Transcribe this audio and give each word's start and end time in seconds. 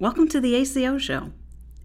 Welcome 0.00 0.26
to 0.30 0.40
the 0.40 0.56
ACO 0.56 0.98
Show. 0.98 1.30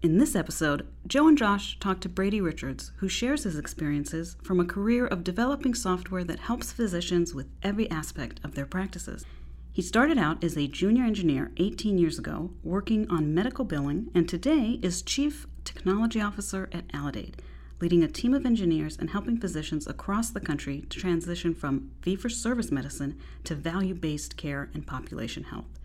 In 0.02 0.18
this 0.18 0.34
episode, 0.34 0.84
Joe 1.06 1.28
and 1.28 1.38
Josh 1.38 1.78
talk 1.78 2.00
to 2.00 2.08
Brady 2.08 2.40
Richards, 2.40 2.90
who 2.96 3.08
shares 3.08 3.44
his 3.44 3.56
experiences 3.56 4.36
from 4.42 4.58
a 4.58 4.64
career 4.64 5.06
of 5.06 5.22
developing 5.22 5.74
software 5.74 6.24
that 6.24 6.40
helps 6.40 6.72
physicians 6.72 7.34
with 7.34 7.46
every 7.62 7.88
aspect 7.88 8.40
of 8.42 8.56
their 8.56 8.66
practices. 8.66 9.24
He 9.70 9.80
started 9.80 10.18
out 10.18 10.42
as 10.42 10.56
a 10.56 10.66
junior 10.66 11.04
engineer 11.04 11.52
18 11.58 11.98
years 11.98 12.18
ago, 12.18 12.50
working 12.64 13.08
on 13.08 13.32
medical 13.32 13.64
billing, 13.64 14.10
and 14.12 14.28
today 14.28 14.80
is 14.82 15.02
Chief 15.02 15.46
Technology 15.64 16.20
Officer 16.20 16.68
at 16.72 16.88
Aledade, 16.88 17.36
leading 17.80 18.02
a 18.02 18.08
team 18.08 18.34
of 18.34 18.44
engineers 18.44 18.96
and 18.98 19.10
helping 19.10 19.38
physicians 19.38 19.86
across 19.86 20.30
the 20.30 20.40
country 20.40 20.80
to 20.90 20.98
transition 20.98 21.54
from 21.54 21.92
fee 22.02 22.16
for 22.16 22.28
service 22.28 22.72
medicine 22.72 23.20
to 23.44 23.54
value 23.54 23.94
based 23.94 24.36
care 24.36 24.68
and 24.74 24.84
population 24.84 25.44
health. 25.44 25.79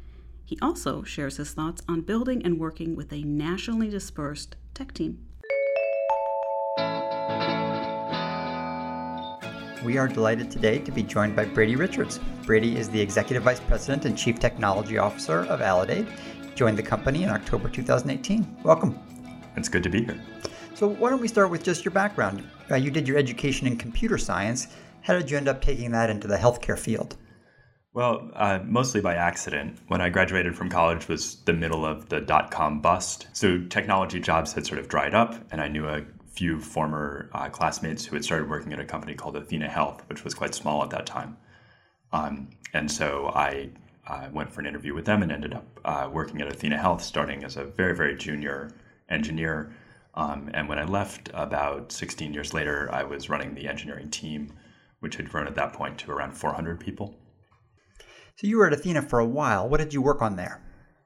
He 0.45 0.59
also 0.61 1.01
shares 1.01 1.37
his 1.37 1.51
thoughts 1.53 1.81
on 1.87 2.01
building 2.01 2.45
and 2.45 2.59
working 2.59 2.95
with 2.95 3.11
a 3.11 3.23
nationally 3.23 3.89
dispersed 3.89 4.55
tech 4.75 4.93
team. 4.93 5.25
We 9.83 9.97
are 9.97 10.07
delighted 10.07 10.51
today 10.51 10.79
to 10.79 10.91
be 10.91 11.01
joined 11.01 11.35
by 11.35 11.45
Brady 11.45 11.75
Richards. 11.75 12.19
Brady 12.45 12.77
is 12.77 12.89
the 12.89 13.01
Executive 13.01 13.41
Vice 13.41 13.59
President 13.59 14.05
and 14.05 14.15
Chief 14.15 14.39
Technology 14.39 14.99
Officer 14.99 15.45
of 15.45 15.61
Aledade. 15.61 16.07
Joined 16.53 16.77
the 16.77 16.83
company 16.83 17.23
in 17.23 17.29
October 17.29 17.67
2018. 17.67 18.57
Welcome. 18.63 18.99
It's 19.55 19.69
good 19.69 19.83
to 19.83 19.89
be 19.89 20.03
here. 20.03 20.21
So, 20.75 20.87
why 20.87 21.09
don't 21.09 21.21
we 21.21 21.27
start 21.27 21.49
with 21.49 21.63
just 21.63 21.85
your 21.85 21.91
background? 21.91 22.47
Uh, 22.69 22.75
you 22.75 22.91
did 22.91 23.07
your 23.07 23.17
education 23.17 23.65
in 23.65 23.77
computer 23.77 24.17
science. 24.17 24.67
How 25.01 25.13
did 25.13 25.29
you 25.29 25.37
end 25.37 25.47
up 25.47 25.61
taking 25.61 25.91
that 25.91 26.09
into 26.09 26.27
the 26.27 26.37
healthcare 26.37 26.77
field? 26.77 27.17
Well, 27.95 28.29
uh, 28.33 28.59
mostly 28.65 28.99
by 28.99 29.15
accident. 29.15 29.79
When 29.87 30.01
I 30.01 30.09
graduated 30.09 30.53
from 30.53 30.67
college 30.67 31.07
was 31.07 31.37
the 31.45 31.53
middle 31.53 31.85
of 31.85 32.09
the 32.09 32.19
dot 32.19 32.51
com 32.51 32.81
bust. 32.81 33.27
So 33.31 33.57
technology 33.69 34.19
jobs 34.19 34.51
had 34.51 34.67
sort 34.67 34.79
of 34.79 34.89
dried 34.89 35.13
up, 35.13 35.33
and 35.49 35.61
I 35.61 35.69
knew 35.69 35.87
a 35.87 36.03
few 36.27 36.59
former 36.59 37.29
uh, 37.31 37.47
classmates 37.47 38.03
who 38.03 38.17
had 38.17 38.25
started 38.25 38.49
working 38.49 38.73
at 38.73 38.81
a 38.81 38.83
company 38.83 39.15
called 39.15 39.37
Athena 39.37 39.69
Health, 39.69 40.03
which 40.09 40.25
was 40.25 40.33
quite 40.33 40.53
small 40.53 40.83
at 40.83 40.89
that 40.89 41.05
time. 41.05 41.37
Um, 42.11 42.49
and 42.73 42.91
so 42.91 43.31
I 43.33 43.69
uh, 44.05 44.27
went 44.29 44.51
for 44.51 44.59
an 44.59 44.67
interview 44.67 44.93
with 44.93 45.05
them 45.05 45.23
and 45.23 45.31
ended 45.31 45.53
up 45.53 45.79
uh, 45.85 46.09
working 46.11 46.41
at 46.41 46.49
Athena 46.49 46.77
Health, 46.77 47.01
starting 47.01 47.45
as 47.45 47.55
a 47.55 47.63
very, 47.63 47.95
very 47.95 48.17
junior 48.17 48.71
engineer. 49.07 49.73
Um, 50.15 50.51
and 50.53 50.67
when 50.67 50.79
I 50.79 50.83
left 50.83 51.29
about 51.33 51.93
16 51.93 52.33
years 52.33 52.53
later, 52.53 52.89
I 52.91 53.03
was 53.03 53.29
running 53.29 53.55
the 53.55 53.69
engineering 53.69 54.09
team, 54.09 54.51
which 54.99 55.15
had 55.15 55.29
grown 55.29 55.47
at 55.47 55.55
that 55.55 55.71
point 55.71 55.97
to 55.99 56.11
around 56.11 56.33
400 56.33 56.77
people. 56.77 57.15
So 58.35 58.47
you 58.47 58.57
were 58.57 58.67
at 58.67 58.73
Athena 58.73 59.01
for 59.01 59.19
a 59.19 59.25
while. 59.25 59.69
What 59.69 59.79
did 59.79 59.93
you 59.93 60.01
work 60.01 60.21
on 60.21 60.35
there? 60.35 60.61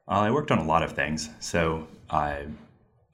Uh, 0.08 0.20
I 0.20 0.30
worked 0.32 0.50
on 0.50 0.58
a 0.58 0.64
lot 0.64 0.82
of 0.82 0.92
things. 0.92 1.30
So 1.38 1.86
uh, 2.10 2.42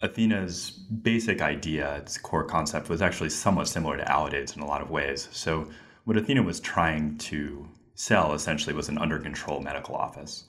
Athena's 0.01 0.71
basic 0.71 1.43
idea, 1.43 1.97
its 1.97 2.17
core 2.17 2.45
concept, 2.45 2.89
was 2.89 3.03
actually 3.03 3.29
somewhat 3.29 3.69
similar 3.69 3.99
to 3.99 4.11
Aledade's 4.11 4.57
in 4.57 4.63
a 4.63 4.67
lot 4.67 4.81
of 4.81 4.91
ways. 4.91 5.29
So 5.33 5.69
what 6.05 6.17
Athena 6.17 6.43
was 6.43 6.61
trying 6.61 7.19
to 7.19 7.69
sell 7.95 8.33
essentially 8.33 8.75
was 8.75 8.89
an 8.89 8.97
under 8.97 9.19
control 9.19 9.61
medical 9.61 9.95
office. 9.95 10.45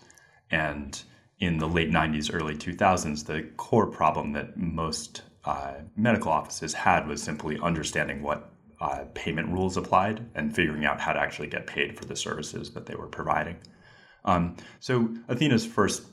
And 0.50 1.02
in 1.40 1.58
the 1.58 1.68
late 1.68 1.92
90s, 1.92 2.34
early 2.34 2.56
2000s, 2.56 3.26
the 3.26 3.44
core 3.58 3.88
problem 3.88 4.32
that 4.32 4.56
most 4.56 5.24
uh, 5.44 5.74
medical 5.98 6.32
offices 6.32 6.74
had 6.74 7.06
was 7.06 7.22
simply 7.22 7.60
understanding 7.62 8.22
what 8.22 8.50
uh, 8.80 9.06
payment 9.14 9.50
rules 9.50 9.78
applied 9.78 10.26
and 10.36 10.56
figuring 10.56 10.86
out 10.86 11.00
how 11.00 11.14
to 11.14 11.20
actually 11.20 11.48
get 11.48 11.66
paid 11.66 11.98
for 11.98 12.06
the 12.06 12.16
services 12.16 12.72
that 12.72 12.86
they 12.86 12.96
were 12.96 13.08
providing. 13.08 13.58
Um, 14.26 14.56
so 14.80 15.10
Athena's 15.30 15.66
first 15.66 16.04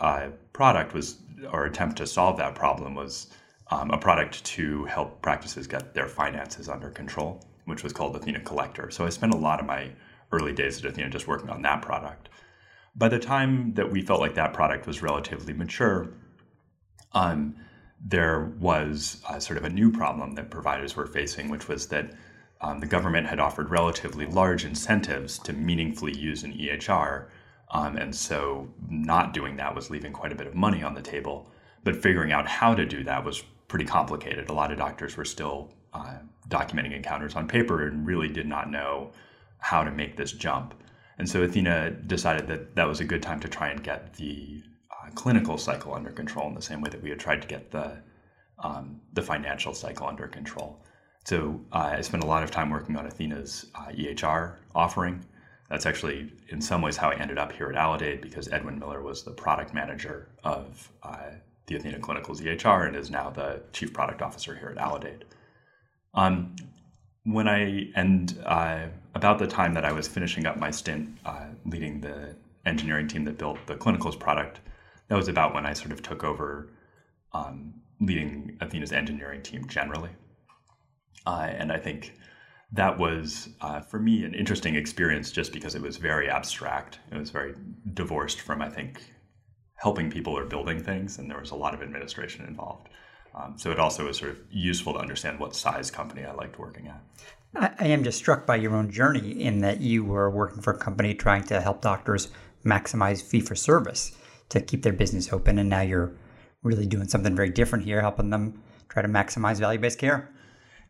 uh, 0.00 0.28
product 0.52 0.94
was, 0.94 1.18
or 1.52 1.66
attempt 1.66 1.96
to 1.98 2.06
solve 2.06 2.36
that 2.38 2.54
problem 2.54 2.94
was 2.94 3.28
um, 3.70 3.90
a 3.90 3.98
product 3.98 4.44
to 4.44 4.84
help 4.84 5.20
practices 5.20 5.66
get 5.66 5.92
their 5.92 6.06
finances 6.06 6.68
under 6.68 6.90
control, 6.90 7.44
which 7.64 7.82
was 7.82 7.92
called 7.92 8.14
Athena 8.14 8.40
Collector. 8.40 8.90
So 8.90 9.04
I 9.04 9.10
spent 9.10 9.34
a 9.34 9.36
lot 9.36 9.60
of 9.60 9.66
my 9.66 9.90
early 10.32 10.52
days 10.52 10.78
at 10.78 10.90
Athena 10.90 11.10
just 11.10 11.26
working 11.26 11.50
on 11.50 11.62
that 11.62 11.82
product. 11.82 12.28
By 12.94 13.08
the 13.08 13.18
time 13.18 13.74
that 13.74 13.90
we 13.90 14.00
felt 14.00 14.20
like 14.20 14.34
that 14.34 14.54
product 14.54 14.86
was 14.86 15.02
relatively 15.02 15.52
mature, 15.52 16.08
um, 17.12 17.56
there 18.08 18.52
was 18.60 19.20
uh, 19.28 19.40
sort 19.40 19.58
of 19.58 19.64
a 19.64 19.70
new 19.70 19.90
problem 19.90 20.32
that 20.32 20.50
providers 20.50 20.94
were 20.94 21.06
facing, 21.06 21.48
which 21.48 21.66
was 21.66 21.88
that 21.88 22.12
um, 22.60 22.78
the 22.78 22.86
government 22.86 23.26
had 23.26 23.40
offered 23.40 23.68
relatively 23.68 24.26
large 24.26 24.64
incentives 24.64 25.38
to 25.40 25.52
meaningfully 25.52 26.16
use 26.16 26.44
an 26.44 26.52
EHR. 26.52 27.26
Um, 27.72 27.96
and 27.96 28.14
so 28.14 28.68
not 28.88 29.34
doing 29.34 29.56
that 29.56 29.74
was 29.74 29.90
leaving 29.90 30.12
quite 30.12 30.30
a 30.30 30.36
bit 30.36 30.46
of 30.46 30.54
money 30.54 30.82
on 30.82 30.94
the 30.94 31.02
table. 31.02 31.50
But 31.82 31.96
figuring 31.96 32.32
out 32.32 32.46
how 32.46 32.74
to 32.74 32.86
do 32.86 33.02
that 33.04 33.24
was 33.24 33.42
pretty 33.66 33.84
complicated. 33.84 34.48
A 34.48 34.52
lot 34.52 34.70
of 34.70 34.78
doctors 34.78 35.16
were 35.16 35.24
still 35.24 35.72
uh, 35.92 36.18
documenting 36.48 36.94
encounters 36.94 37.34
on 37.34 37.48
paper 37.48 37.86
and 37.88 38.06
really 38.06 38.28
did 38.28 38.46
not 38.46 38.70
know 38.70 39.10
how 39.58 39.82
to 39.82 39.90
make 39.90 40.16
this 40.16 40.32
jump. 40.32 40.74
And 41.18 41.28
so 41.28 41.42
Athena 41.42 41.90
decided 41.90 42.46
that 42.48 42.76
that 42.76 42.86
was 42.86 43.00
a 43.00 43.04
good 43.04 43.22
time 43.22 43.40
to 43.40 43.48
try 43.48 43.68
and 43.68 43.82
get 43.82 44.14
the 44.14 44.62
clinical 45.14 45.58
cycle 45.58 45.94
under 45.94 46.10
control 46.10 46.48
in 46.48 46.54
the 46.54 46.62
same 46.62 46.80
way 46.80 46.90
that 46.90 47.02
we 47.02 47.10
had 47.10 47.18
tried 47.18 47.42
to 47.42 47.48
get 47.48 47.70
the 47.70 47.98
um, 48.58 49.00
the 49.12 49.22
financial 49.22 49.74
cycle 49.74 50.06
under 50.06 50.26
control. 50.26 50.80
So 51.24 51.60
uh, 51.72 51.94
I 51.96 52.00
spent 52.00 52.22
a 52.22 52.26
lot 52.26 52.42
of 52.42 52.50
time 52.50 52.70
working 52.70 52.96
on 52.96 53.06
Athena's 53.06 53.66
uh, 53.74 53.88
EHR 53.88 54.54
offering. 54.74 55.24
That's 55.68 55.84
actually, 55.84 56.32
in 56.48 56.60
some 56.60 56.80
ways, 56.80 56.96
how 56.96 57.10
I 57.10 57.16
ended 57.16 57.36
up 57.36 57.52
here 57.52 57.68
at 57.68 57.74
Aledade 57.74 58.22
because 58.22 58.48
Edwin 58.52 58.78
Miller 58.78 59.02
was 59.02 59.24
the 59.24 59.32
product 59.32 59.74
manager 59.74 60.28
of 60.44 60.90
uh, 61.02 61.32
the 61.66 61.76
Athena 61.76 61.98
Clinical's 61.98 62.40
EHR 62.40 62.86
and 62.86 62.96
is 62.96 63.10
now 63.10 63.30
the 63.30 63.60
chief 63.72 63.92
product 63.92 64.22
officer 64.22 64.54
here 64.54 64.68
at 64.68 64.76
Aledade. 64.76 65.22
Um, 66.14 66.54
when 67.24 67.48
I 67.48 67.90
and 67.96 68.38
uh, 68.46 68.86
about 69.14 69.38
the 69.40 69.48
time 69.48 69.74
that 69.74 69.84
I 69.84 69.90
was 69.90 70.06
finishing 70.06 70.46
up 70.46 70.58
my 70.58 70.70
stint 70.70 71.18
uh, 71.24 71.46
leading 71.64 72.00
the 72.00 72.36
engineering 72.64 73.08
team 73.08 73.24
that 73.24 73.36
built 73.36 73.58
the 73.66 73.74
Clinical's 73.74 74.16
product, 74.16 74.60
that 75.08 75.16
was 75.16 75.28
about 75.28 75.54
when 75.54 75.66
I 75.66 75.72
sort 75.72 75.92
of 75.92 76.02
took 76.02 76.24
over 76.24 76.72
um, 77.32 77.74
leading 78.00 78.56
Athena's 78.60 78.92
engineering 78.92 79.42
team 79.42 79.66
generally. 79.66 80.10
Uh, 81.26 81.48
and 81.50 81.72
I 81.72 81.78
think 81.78 82.14
that 82.72 82.98
was, 82.98 83.48
uh, 83.60 83.80
for 83.80 83.98
me, 83.98 84.24
an 84.24 84.34
interesting 84.34 84.74
experience 84.74 85.30
just 85.30 85.52
because 85.52 85.74
it 85.74 85.82
was 85.82 85.96
very 85.96 86.28
abstract. 86.28 86.98
It 87.10 87.16
was 87.16 87.30
very 87.30 87.54
divorced 87.94 88.40
from, 88.40 88.60
I 88.62 88.68
think, 88.68 89.02
helping 89.76 90.10
people 90.10 90.36
or 90.36 90.44
building 90.44 90.82
things, 90.82 91.18
and 91.18 91.30
there 91.30 91.38
was 91.38 91.50
a 91.50 91.56
lot 91.56 91.74
of 91.74 91.82
administration 91.82 92.44
involved. 92.46 92.88
Um, 93.34 93.54
so 93.58 93.70
it 93.70 93.78
also 93.78 94.06
was 94.06 94.16
sort 94.16 94.30
of 94.32 94.38
useful 94.50 94.94
to 94.94 94.98
understand 94.98 95.38
what 95.38 95.54
size 95.54 95.90
company 95.90 96.24
I 96.24 96.32
liked 96.32 96.58
working 96.58 96.88
at. 96.88 97.02
I, 97.54 97.84
I 97.84 97.88
am 97.88 98.02
just 98.02 98.18
struck 98.18 98.46
by 98.46 98.56
your 98.56 98.74
own 98.74 98.90
journey 98.90 99.42
in 99.42 99.60
that 99.60 99.80
you 99.80 100.04
were 100.04 100.30
working 100.30 100.62
for 100.62 100.72
a 100.72 100.78
company 100.78 101.14
trying 101.14 101.44
to 101.44 101.60
help 101.60 101.82
doctors 101.82 102.28
maximize 102.64 103.22
fee 103.22 103.40
for 103.40 103.54
service 103.54 104.16
to 104.50 104.60
keep 104.60 104.82
their 104.82 104.92
business 104.92 105.32
open. 105.32 105.58
And 105.58 105.68
now 105.68 105.82
you're 105.82 106.12
really 106.62 106.86
doing 106.86 107.08
something 107.08 107.34
very 107.34 107.50
different 107.50 107.84
here, 107.84 108.00
helping 108.00 108.30
them 108.30 108.62
try 108.88 109.02
to 109.02 109.08
maximize 109.08 109.58
value 109.58 109.78
based 109.78 109.98
care. 109.98 110.30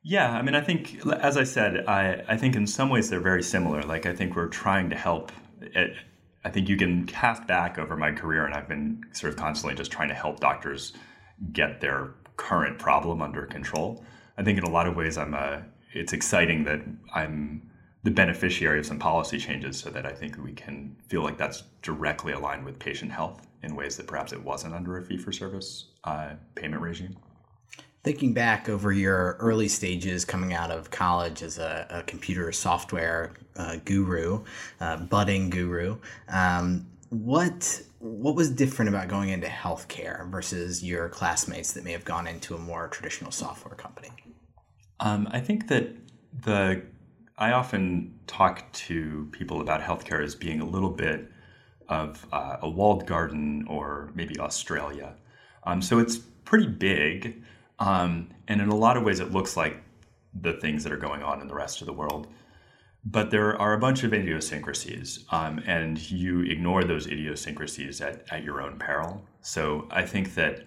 Yeah, 0.03 0.31
I 0.31 0.43
mean, 0.43 0.55
I 0.55 0.61
think, 0.61 1.05
as 1.21 1.37
I 1.37 1.43
said, 1.43 1.84
I, 1.89 2.22
I 2.28 2.37
think 2.37 2.55
in 2.55 2.66
some 2.66 2.91
ways 2.91 3.11
they're 3.11 3.21
very 3.21 3.43
similar. 3.43 3.83
Like, 3.83 4.06
I 4.06 4.15
think 4.15 4.37
we're 4.37 4.47
trying 4.47 4.89
to 4.91 4.97
help. 4.97 5.33
It, 5.61 5.97
I 6.45 6.49
think 6.50 6.69
you 6.69 6.77
can 6.77 7.06
cast 7.06 7.45
back 7.49 7.77
over 7.77 7.97
my 7.97 8.12
career, 8.12 8.47
and 8.47 8.55
I've 8.55 8.69
been 8.69 9.03
sort 9.12 9.33
of 9.33 9.39
constantly 9.39 9.75
just 9.75 9.91
trying 9.91 10.09
to 10.09 10.15
help 10.15 10.39
doctors 10.39 10.93
get 11.53 11.81
their 11.81 12.15
current 12.37 12.78
problem 12.78 13.21
under 13.21 13.47
control. 13.47 14.05
I 14.39 14.45
think 14.45 14.59
in 14.59 14.65
a 14.65 14.71
lot 14.71 14.87
of 14.87 14.95
ways, 14.95 15.19
I'm 15.19 15.34
a. 15.34 15.65
It's 15.93 16.12
exciting 16.12 16.65
that 16.65 16.83
I'm 17.15 17.69
the 18.05 18.11
beneficiary 18.11 18.78
of 18.78 18.87
some 18.87 18.99
policy 18.99 19.39
changes 19.39 19.77
so 19.78 19.91
that 19.91 20.06
I 20.06 20.12
think 20.12 20.37
we 20.39 20.53
can 20.53 20.95
feel 21.09 21.22
like 21.22 21.39
that's 21.39 21.65
directly 21.83 22.33
aligned 22.33 22.65
with 22.65 22.78
patient 22.78 23.11
health 23.11 23.46
in 23.62 23.75
ways 23.75 23.97
that 23.97 24.06
perhaps 24.06 24.33
it 24.33 24.43
wasn't 24.43 24.75
under 24.75 24.99
a 24.99 25.03
fee 25.03 25.17
for 25.17 25.33
service 25.33 25.87
uh, 26.04 26.31
payment 26.54 26.83
regime. 26.83 27.16
Thinking 28.04 28.33
back 28.33 28.69
over 28.69 28.92
your 28.92 29.36
early 29.41 29.66
stages 29.66 30.25
coming 30.25 30.54
out 30.54 30.71
of 30.71 30.91
college 30.91 31.42
as 31.42 31.59
a, 31.59 31.86
a 31.91 32.03
computer 32.04 32.53
software 32.53 33.34
uh, 33.57 33.77
guru, 33.84 34.45
uh, 34.81 34.98
budding 34.98 35.51
guru, 35.51 35.98
um, 36.28 36.86
what 37.10 37.83
what 37.98 38.34
was 38.34 38.51
different 38.51 38.89
about 38.89 39.09
going 39.09 39.31
into 39.31 39.47
healthcare 39.47 40.28
versus 40.31 40.84
your 40.84 41.09
classmates 41.09 41.72
that 41.72 41.83
may 41.83 41.92
have 41.92 42.04
gone 42.04 42.27
into 42.27 42.54
a 42.54 42.59
more 42.59 42.89
traditional 42.89 43.31
software 43.31 43.75
company? 43.75 44.10
Um, 45.01 45.28
I 45.33 45.41
think 45.41 45.69
that 45.69 45.89
the 46.45 46.83
I 47.39 47.53
often 47.53 48.19
talk 48.27 48.71
to 48.72 49.28
people 49.33 49.60
about 49.60 49.83
healthcare 49.83 50.22
as 50.22 50.34
being 50.34 50.60
a 50.60 50.65
little 50.65 50.91
bit 50.91 51.31
of 51.88 52.27
uh, 52.33 52.56
a 52.62 52.68
walled 52.68 53.06
garden 53.06 53.66
or 53.68 54.10
maybe 54.15 54.38
Australia. 54.38 55.15
Um, 55.65 55.83
so 55.83 55.98
it's 55.98 56.16
pretty 56.16 56.68
big, 56.68 57.42
um, 57.78 58.28
and 58.48 58.60
in 58.60 58.68
a 58.68 58.77
lot 58.77 58.97
of 58.97 59.03
ways, 59.03 59.21
it 59.21 59.33
looks 59.33 59.56
like 59.56 59.83
the 60.33 60.53
things 60.54 60.84
that 60.84 60.92
are 60.92 60.98
going 60.98 61.22
on 61.22 61.41
in 61.41 61.48
the 61.48 61.54
rest 61.54 61.80
of 61.80 61.86
the 61.86 61.92
world. 61.92 62.28
but 63.06 63.30
there 63.30 63.56
are 63.60 63.72
a 63.72 63.78
bunch 63.78 64.03
of 64.03 64.12
idiosyncrasies, 64.12 65.24
um, 65.30 65.62
and 65.65 66.10
you 66.10 66.41
ignore 66.41 66.83
those 66.83 67.06
idiosyncrasies 67.06 68.00
at, 68.00 68.24
at 68.33 68.42
your 68.42 68.60
own 68.60 68.78
peril. 68.78 69.24
So 69.42 69.86
I 69.92 70.03
think 70.03 70.34
that 70.34 70.66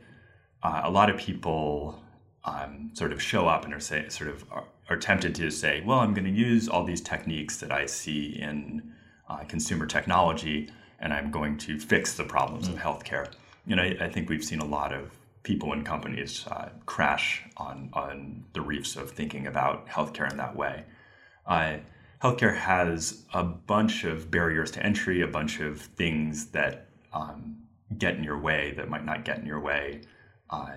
uh, 0.64 0.82
a 0.86 0.90
lot 0.90 1.10
of 1.10 1.18
people 1.18 2.02
um, 2.46 2.92
sort 2.94 3.12
of 3.12 3.22
show 3.22 3.50
up 3.50 3.66
and 3.66 3.74
are 3.74 3.80
say, 3.82 4.08
sort 4.08 4.30
of 4.30 4.46
are, 4.52 4.64
are 4.90 4.96
tempted 4.96 5.36
to 5.36 5.52
say, 5.52 5.84
well, 5.86 6.00
I'm 6.00 6.14
going 6.14 6.24
to 6.24 6.32
use 6.32 6.70
all 6.70 6.86
these 6.86 7.02
techniques 7.02 7.58
that 7.58 7.74
I 7.74 7.86
see 7.86 8.40
in 8.40 8.94
uh, 9.30 9.44
consumer 9.44 9.86
technology, 9.86 10.70
and 11.00 11.14
I'm 11.14 11.32
going 11.32 11.58
to 11.60 11.80
fix 11.80 12.16
the 12.16 12.24
problems 12.24 12.68
mm. 12.68 12.74
of 12.74 12.80
healthcare. 12.80 13.32
You 13.66 13.76
know, 13.76 13.84
I, 13.84 13.98
I, 14.02 14.10
think 14.10 14.30
we've 14.30 14.44
seen 14.44 14.60
a 14.60 14.66
lot 14.66 14.94
of 14.94 15.12
people 15.44 15.74
and 15.74 15.86
companies 15.86 16.46
uh, 16.48 16.70
crash 16.86 17.44
on 17.58 17.90
on 17.94 18.46
the 18.54 18.62
reefs 18.62 18.96
of 18.96 19.12
thinking 19.12 19.48
about 19.48 19.88
healthcare 19.88 20.30
in 20.30 20.38
that 20.38 20.56
way. 20.56 20.84
Uh, 21.46 21.78
healthcare 22.22 22.56
has 22.56 23.24
a 23.34 23.44
bunch 23.44 24.04
of 24.04 24.30
barriers 24.30 24.72
to 24.72 24.86
entry, 24.86 25.22
a 25.22 25.28
bunch 25.28 25.60
of 25.60 25.82
things 25.82 26.48
that 26.48 26.88
um, 27.14 27.58
get 27.98 28.16
in 28.16 28.24
your 28.24 28.40
way 28.40 28.74
that 28.78 28.90
might 28.90 29.06
not 29.06 29.26
get 29.26 29.40
in 29.40 29.46
your 29.46 29.60
way 29.60 30.02
uh, 30.50 30.74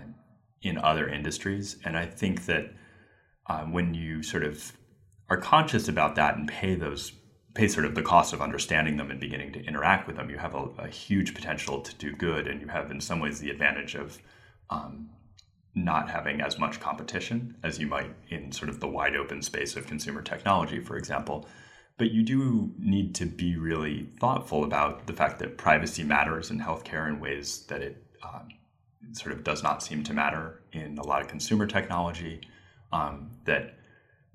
in 0.62 0.78
other 0.78 1.08
industries. 1.08 1.76
And 1.84 1.96
I 1.96 2.06
think 2.06 2.46
that 2.46 2.72
uh, 3.46 3.64
when 3.64 3.94
you 3.94 4.22
sort 4.22 4.44
of 4.44 4.72
are 5.28 5.36
conscious 5.36 5.88
about 5.88 6.14
that 6.16 6.36
and 6.36 6.48
pay 6.48 6.74
those 6.74 7.12
pay 7.54 7.68
sort 7.68 7.84
of 7.84 7.94
the 7.94 8.02
cost 8.02 8.32
of 8.32 8.40
understanding 8.40 8.96
them 8.96 9.10
and 9.10 9.20
beginning 9.20 9.52
to 9.52 9.64
interact 9.64 10.06
with 10.06 10.16
them, 10.16 10.30
you 10.30 10.38
have 10.38 10.54
a, 10.54 10.64
a 10.78 10.88
huge 10.88 11.34
potential 11.34 11.80
to 11.80 11.94
do 11.96 12.12
good, 12.12 12.46
and 12.46 12.60
you 12.60 12.68
have 12.68 12.90
in 12.90 13.00
some 13.00 13.20
ways 13.20 13.40
the 13.40 13.50
advantage 13.50 13.94
of 13.94 14.18
um, 14.70 15.10
not 15.74 16.10
having 16.10 16.40
as 16.40 16.58
much 16.58 16.80
competition 16.80 17.56
as 17.62 17.78
you 17.78 17.86
might 17.86 18.14
in 18.28 18.52
sort 18.52 18.68
of 18.68 18.80
the 18.80 18.88
wide 18.88 19.16
open 19.16 19.42
space 19.42 19.76
of 19.76 19.86
consumer 19.86 20.22
technology, 20.22 20.80
for 20.80 20.96
example. 20.96 21.46
But 21.98 22.10
you 22.10 22.22
do 22.22 22.72
need 22.78 23.14
to 23.16 23.26
be 23.26 23.56
really 23.56 24.08
thoughtful 24.18 24.64
about 24.64 25.06
the 25.06 25.12
fact 25.12 25.38
that 25.40 25.58
privacy 25.58 26.02
matters 26.02 26.50
in 26.50 26.58
healthcare 26.58 27.06
in 27.08 27.20
ways 27.20 27.64
that 27.68 27.82
it 27.82 28.02
um, 28.22 28.48
sort 29.12 29.34
of 29.34 29.44
does 29.44 29.62
not 29.62 29.82
seem 29.82 30.02
to 30.04 30.14
matter 30.14 30.62
in 30.72 30.96
a 30.98 31.06
lot 31.06 31.20
of 31.20 31.28
consumer 31.28 31.66
technology. 31.66 32.40
Um, 32.92 33.30
that 33.44 33.78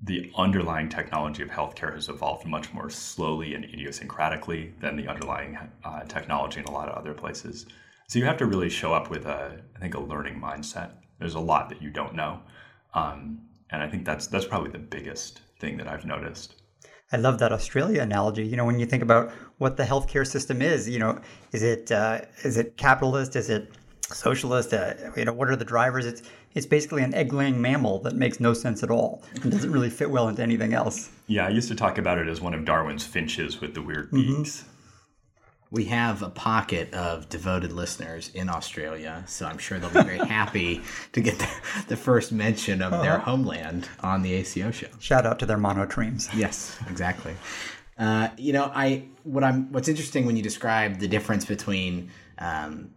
the 0.02 0.30
underlying 0.36 0.88
technology 0.88 1.42
of 1.42 1.48
healthcare 1.48 1.92
has 1.94 2.08
evolved 2.08 2.46
much 2.46 2.72
more 2.72 2.88
slowly 2.88 3.54
and 3.54 3.64
idiosyncratically 3.64 4.78
than 4.80 4.96
the 4.96 5.08
underlying 5.08 5.58
uh, 5.84 6.04
technology 6.04 6.60
in 6.60 6.66
a 6.66 6.70
lot 6.70 6.88
of 6.88 6.96
other 6.96 7.14
places. 7.14 7.66
So 8.06 8.18
you 8.18 8.24
have 8.24 8.36
to 8.38 8.46
really 8.46 8.70
show 8.70 8.94
up 8.94 9.10
with 9.10 9.26
a, 9.26 9.60
I 9.76 9.78
think, 9.80 9.94
a 9.94 10.00
learning 10.00 10.40
mindset 10.40 10.92
there's 11.18 11.34
a 11.34 11.40
lot 11.40 11.68
that 11.68 11.82
you 11.82 11.90
don't 11.90 12.14
know, 12.14 12.40
um, 12.94 13.40
and 13.70 13.82
I 13.82 13.88
think 13.88 14.04
that's 14.04 14.26
that's 14.26 14.46
probably 14.46 14.70
the 14.70 14.78
biggest 14.78 15.40
thing 15.58 15.76
that 15.78 15.88
I've 15.88 16.04
noticed. 16.04 16.54
I 17.10 17.16
love 17.16 17.38
that 17.38 17.52
Australia 17.52 18.02
analogy. 18.02 18.46
You 18.46 18.56
know, 18.56 18.64
when 18.64 18.78
you 18.78 18.86
think 18.86 19.02
about 19.02 19.32
what 19.58 19.76
the 19.76 19.82
healthcare 19.82 20.26
system 20.26 20.62
is, 20.62 20.88
you 20.88 20.98
know, 20.98 21.20
is 21.52 21.62
it 21.62 21.90
uh, 21.90 22.20
is 22.44 22.56
it 22.56 22.76
capitalist? 22.76 23.34
Is 23.36 23.50
it 23.50 23.72
socialist? 24.06 24.72
Uh, 24.72 24.94
you 25.16 25.24
know, 25.24 25.32
what 25.32 25.48
are 25.48 25.56
the 25.56 25.64
drivers? 25.64 26.06
It's 26.06 26.22
it's 26.54 26.66
basically 26.66 27.02
an 27.02 27.14
egg-laying 27.14 27.60
mammal 27.60 28.00
that 28.00 28.14
makes 28.14 28.40
no 28.40 28.54
sense 28.54 28.82
at 28.82 28.90
all 28.90 29.22
and 29.42 29.52
doesn't 29.52 29.70
really 29.70 29.90
fit 29.90 30.10
well 30.10 30.28
into 30.28 30.42
anything 30.42 30.72
else. 30.72 31.10
Yeah, 31.26 31.46
I 31.46 31.50
used 31.50 31.68
to 31.68 31.74
talk 31.74 31.98
about 31.98 32.18
it 32.18 32.26
as 32.26 32.40
one 32.40 32.54
of 32.54 32.64
Darwin's 32.64 33.04
finches 33.04 33.60
with 33.60 33.74
the 33.74 33.82
weird 33.82 34.10
mm-hmm. 34.10 34.38
beaks. 34.38 34.60
Mm-hmm 34.60 34.72
we 35.70 35.84
have 35.84 36.22
a 36.22 36.30
pocket 36.30 36.92
of 36.94 37.28
devoted 37.28 37.72
listeners 37.72 38.30
in 38.34 38.48
Australia, 38.48 39.22
so 39.26 39.46
I'm 39.46 39.58
sure 39.58 39.78
they'll 39.78 39.90
be 39.90 40.02
very 40.02 40.18
happy 40.28 40.80
to 41.12 41.20
get 41.20 41.38
the, 41.38 41.48
the 41.88 41.96
first 41.96 42.32
mention 42.32 42.80
of 42.80 42.92
uh-huh. 42.92 43.02
their 43.02 43.18
homeland 43.18 43.88
on 44.00 44.22
the 44.22 44.32
ACO 44.34 44.70
show. 44.70 44.88
Shout 44.98 45.26
out 45.26 45.38
to 45.40 45.46
their 45.46 45.58
monotremes. 45.58 46.34
Yes, 46.34 46.78
exactly. 46.88 47.34
Uh, 47.98 48.28
you 48.38 48.52
know, 48.52 48.70
I 48.74 49.04
what 49.24 49.44
I'm 49.44 49.70
what's 49.72 49.88
interesting 49.88 50.24
when 50.24 50.36
you 50.36 50.42
describe 50.42 51.00
the 51.00 51.08
difference 51.08 51.44
between, 51.44 52.10
um, 52.38 52.92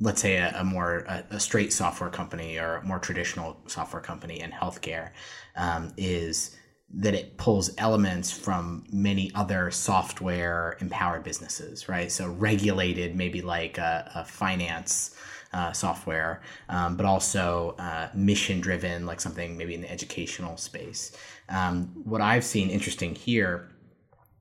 let's 0.00 0.20
say, 0.20 0.36
a, 0.36 0.54
a 0.60 0.64
more 0.64 0.98
a, 1.08 1.24
a, 1.30 1.40
straight 1.40 1.72
software 1.72 2.10
company 2.10 2.58
or 2.58 2.76
a 2.76 2.84
more 2.84 2.98
traditional 2.98 3.56
software 3.66 4.02
company 4.02 4.40
in 4.40 4.50
healthcare 4.50 5.10
um, 5.56 5.92
is 5.96 6.56
that 6.92 7.14
it 7.14 7.36
pulls 7.36 7.70
elements 7.78 8.30
from 8.30 8.84
many 8.92 9.32
other 9.34 9.70
software 9.70 10.76
empowered 10.80 11.24
businesses, 11.24 11.88
right? 11.88 12.12
So 12.12 12.30
regulated, 12.30 13.16
maybe 13.16 13.42
like 13.42 13.78
a, 13.78 14.10
a 14.14 14.24
finance 14.24 15.16
uh, 15.52 15.72
software, 15.72 16.42
um, 16.68 16.96
but 16.96 17.06
also 17.06 17.74
uh, 17.78 18.08
mission 18.14 18.60
driven, 18.60 19.06
like 19.06 19.20
something 19.20 19.56
maybe 19.56 19.74
in 19.74 19.80
the 19.80 19.90
educational 19.90 20.56
space. 20.56 21.16
Um, 21.48 21.90
what 22.04 22.20
I've 22.20 22.44
seen 22.44 22.70
interesting 22.70 23.14
here 23.14 23.70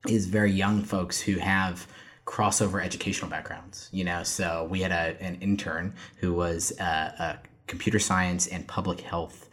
is 0.07 0.27
very 0.27 0.51
young 0.51 0.83
folks 0.83 1.19
who 1.19 1.37
have 1.37 1.87
crossover 2.25 2.83
educational 2.83 3.29
backgrounds. 3.29 3.89
You 3.91 4.03
know, 4.03 4.23
so 4.23 4.67
we 4.69 4.81
had 4.81 4.91
a, 4.91 5.21
an 5.21 5.35
intern 5.41 5.93
who 6.17 6.33
was 6.33 6.71
a, 6.79 6.83
a 6.83 7.39
computer 7.67 7.99
science 7.99 8.47
and 8.47 8.67
public 8.67 9.01
health 9.01 9.49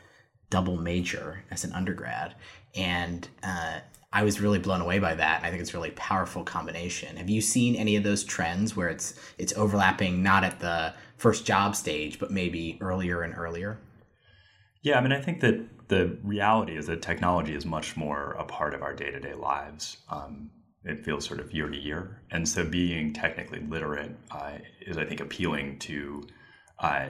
double 0.50 0.76
major 0.76 1.42
as 1.50 1.64
an 1.64 1.72
undergrad 1.72 2.34
and 2.74 3.28
uh, 3.42 3.80
I 4.12 4.24
was 4.24 4.40
really 4.40 4.58
blown 4.58 4.80
away 4.80 4.98
by 4.98 5.14
that. 5.14 5.42
I 5.42 5.50
think 5.50 5.62
it's 5.62 5.72
a 5.72 5.76
really 5.76 5.90
powerful 5.92 6.44
combination. 6.44 7.16
Have 7.16 7.30
you 7.30 7.40
seen 7.40 7.76
any 7.76 7.96
of 7.96 8.04
those 8.04 8.24
trends 8.24 8.76
where 8.76 8.88
it's 8.88 9.14
it's 9.38 9.56
overlapping 9.56 10.22
not 10.22 10.44
at 10.44 10.60
the 10.60 10.94
first 11.16 11.46
job 11.46 11.74
stage, 11.76 12.19
but 12.19 12.30
maybe 12.30 12.78
earlier 12.80 13.22
and 13.22 13.34
earlier? 13.36 13.78
Yeah, 14.82 14.98
I 14.98 15.00
mean, 15.00 15.12
I 15.12 15.20
think 15.20 15.40
that 15.40 15.88
the 15.88 16.19
reality 16.22 16.76
is 16.76 16.86
that 16.86 17.00
technology 17.02 17.54
is 17.54 17.64
much 17.64 17.96
more 17.96 18.32
a 18.38 18.44
part 18.44 18.74
of 18.74 18.82
our 18.82 18.94
day 18.94 19.10
to 19.10 19.20
day 19.20 19.34
lives. 19.34 19.98
Um, 20.10 20.50
it 20.84 21.05
feels 21.05 21.25
sort 21.25 21.40
of 21.40 21.52
year 21.52 21.69
to 21.69 21.76
year, 21.76 22.20
and 22.31 22.49
so 22.49 22.64
being 22.64 23.12
technically 23.12 23.61
literate 23.61 24.17
uh, 24.31 24.52
is, 24.81 24.99
I 24.99 25.05
think, 25.05 25.20
appealing 25.20 25.79
to. 25.81 26.26
Uh, 26.79 27.08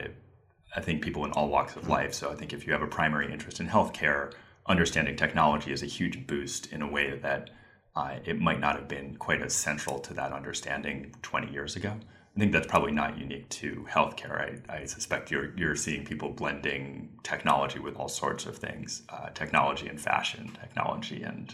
I 0.75 0.81
think 0.81 1.03
people 1.03 1.23
in 1.25 1.31
all 1.33 1.49
walks 1.49 1.75
of 1.75 1.87
life. 1.87 2.15
So 2.15 2.31
I 2.31 2.35
think 2.35 2.51
if 2.51 2.65
you 2.65 2.73
have 2.73 2.81
a 2.81 2.87
primary 2.87 3.31
interest 3.31 3.59
in 3.59 3.67
healthcare, 3.67 4.33
understanding 4.65 5.15
technology 5.15 5.71
is 5.71 5.83
a 5.83 5.87
huge 5.87 6.25
boost 6.25 6.71
in 6.71 6.81
a 6.81 6.87
way 6.87 7.15
that 7.17 7.51
uh, 7.95 8.15
it 8.25 8.39
might 8.39 8.59
not 8.59 8.75
have 8.75 8.87
been 8.87 9.15
quite 9.17 9.41
as 9.41 9.53
central 9.53 9.99
to 9.99 10.13
that 10.15 10.31
understanding 10.31 11.13
20 11.21 11.51
years 11.51 11.75
ago. 11.75 11.93
I 12.35 12.39
think 12.39 12.51
that's 12.51 12.65
probably 12.65 12.91
not 12.91 13.19
unique 13.19 13.47
to 13.49 13.85
healthcare. 13.87 14.63
I, 14.67 14.77
I 14.77 14.85
suspect 14.85 15.29
you're, 15.29 15.55
you're 15.55 15.75
seeing 15.75 16.03
people 16.03 16.29
blending 16.29 17.09
technology 17.21 17.77
with 17.77 17.95
all 17.95 18.09
sorts 18.09 18.47
of 18.47 18.57
things 18.57 19.03
uh, 19.09 19.29
technology 19.29 19.87
and 19.87 20.01
fashion, 20.01 20.51
technology 20.59 21.21
and 21.21 21.53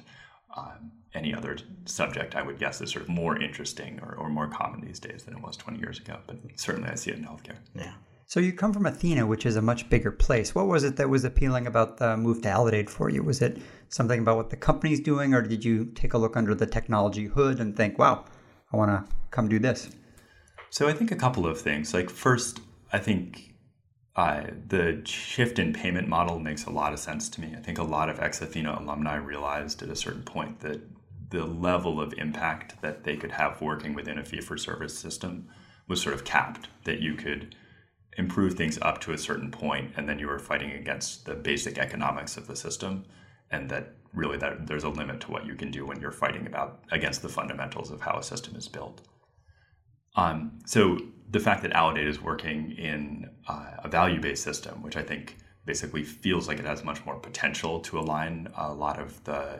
um, 0.55 0.91
any 1.13 1.33
other 1.33 1.57
subject, 1.85 2.35
I 2.35 2.41
would 2.41 2.59
guess, 2.59 2.81
is 2.81 2.91
sort 2.91 3.03
of 3.03 3.09
more 3.09 3.41
interesting 3.41 3.99
or, 4.01 4.15
or 4.15 4.29
more 4.29 4.47
common 4.47 4.81
these 4.81 4.99
days 4.99 5.23
than 5.23 5.35
it 5.35 5.41
was 5.41 5.57
20 5.57 5.79
years 5.79 5.99
ago. 5.99 6.19
But 6.27 6.37
certainly 6.55 6.89
I 6.89 6.95
see 6.95 7.11
it 7.11 7.17
in 7.17 7.25
healthcare. 7.25 7.57
Yeah. 7.75 7.93
So 8.27 8.39
you 8.39 8.53
come 8.53 8.73
from 8.73 8.85
Athena, 8.85 9.25
which 9.25 9.47
is 9.47 9.55
a 9.55 9.61
much 9.61 9.89
bigger 9.89 10.11
place. 10.11 10.53
What 10.53 10.67
was 10.67 10.83
it 10.83 10.97
that 10.97 11.09
was 11.09 11.23
appealing 11.23 11.65
about 11.65 11.97
the 11.97 12.15
move 12.15 12.43
to 12.43 12.49
Aledade 12.49 12.87
for 12.87 13.09
you? 13.09 13.23
Was 13.23 13.41
it 13.41 13.57
something 13.89 14.19
about 14.19 14.37
what 14.37 14.51
the 14.51 14.55
company's 14.55 14.99
doing, 14.99 15.33
or 15.33 15.41
did 15.41 15.65
you 15.65 15.85
take 15.85 16.13
a 16.13 16.17
look 16.19 16.37
under 16.37 16.53
the 16.53 16.67
technology 16.67 17.25
hood 17.25 17.59
and 17.59 17.75
think, 17.75 17.97
"Wow, 17.97 18.25
I 18.71 18.77
want 18.77 18.91
to 18.91 19.11
come 19.31 19.49
do 19.49 19.57
this"? 19.57 19.89
So 20.69 20.87
I 20.87 20.93
think 20.93 21.11
a 21.11 21.15
couple 21.15 21.47
of 21.47 21.59
things. 21.59 21.91
Like 21.91 22.11
first, 22.11 22.59
I 22.93 22.99
think 22.99 23.48
uh, 24.19 24.47
the 24.67 25.01
shift 25.05 25.59
in 25.59 25.71
payment 25.71 26.09
model 26.09 26.39
makes 26.39 26.65
a 26.65 26.69
lot 26.69 26.91
of 26.91 26.99
sense 26.99 27.29
to 27.29 27.39
me. 27.39 27.53
I 27.55 27.61
think 27.61 27.77
a 27.77 27.83
lot 27.83 28.09
of 28.09 28.19
ex 28.19 28.41
Athena 28.41 28.77
alumni 28.77 29.15
realized 29.15 29.81
at 29.81 29.87
a 29.87 29.95
certain 29.95 30.23
point 30.23 30.59
that 30.59 30.81
the 31.29 31.45
level 31.45 32.01
of 32.01 32.13
impact 32.17 32.81
that 32.81 33.05
they 33.05 33.15
could 33.15 33.31
have 33.31 33.61
working 33.61 33.93
within 33.93 34.19
a 34.19 34.25
fee 34.25 34.41
for 34.41 34.57
service 34.57 34.99
system 34.99 35.47
was 35.87 36.01
sort 36.01 36.15
of 36.15 36.25
capped. 36.25 36.67
That 36.83 36.99
you 36.99 37.15
could 37.15 37.55
improve 38.17 38.55
things 38.55 38.77
up 38.81 38.99
to 39.01 39.13
a 39.13 39.17
certain 39.17 39.51
point 39.51 39.93
and 39.95 40.09
then 40.09 40.19
you 40.19 40.27
were 40.27 40.39
fighting 40.39 40.71
against 40.71 41.25
the 41.25 41.35
basic 41.35 41.77
economics 41.77 42.35
of 42.35 42.45
the 42.47 42.57
system 42.57 43.05
and 43.51 43.69
that 43.69 43.93
really 44.13 44.37
that 44.37 44.67
there's 44.67 44.83
a 44.83 44.89
limit 44.89 45.21
to 45.21 45.31
what 45.31 45.45
you 45.45 45.55
can 45.55 45.71
do 45.71 45.85
when 45.85 46.01
you're 46.01 46.11
fighting 46.11 46.45
about 46.45 46.83
against 46.91 47.21
the 47.21 47.29
fundamentals 47.29 47.89
of 47.91 48.01
how 48.01 48.17
a 48.17 48.23
system 48.23 48.57
is 48.57 48.67
built 48.67 48.99
um, 50.15 50.59
so 50.65 50.97
the 51.31 51.39
fact 51.39 51.61
that 51.61 51.71
Aledade 51.73 52.07
is 52.07 52.21
working 52.21 52.71
in 52.71 53.29
uh, 53.47 53.71
a 53.83 53.87
value-based 53.87 54.43
system 54.43 54.81
which 54.81 54.97
i 54.97 55.03
think 55.03 55.37
basically 55.65 56.03
feels 56.03 56.47
like 56.47 56.59
it 56.59 56.65
has 56.65 56.83
much 56.83 57.05
more 57.05 57.15
potential 57.15 57.79
to 57.81 57.99
align 57.99 58.47
a 58.57 58.73
lot 58.73 58.99
of 58.99 59.23
the 59.25 59.59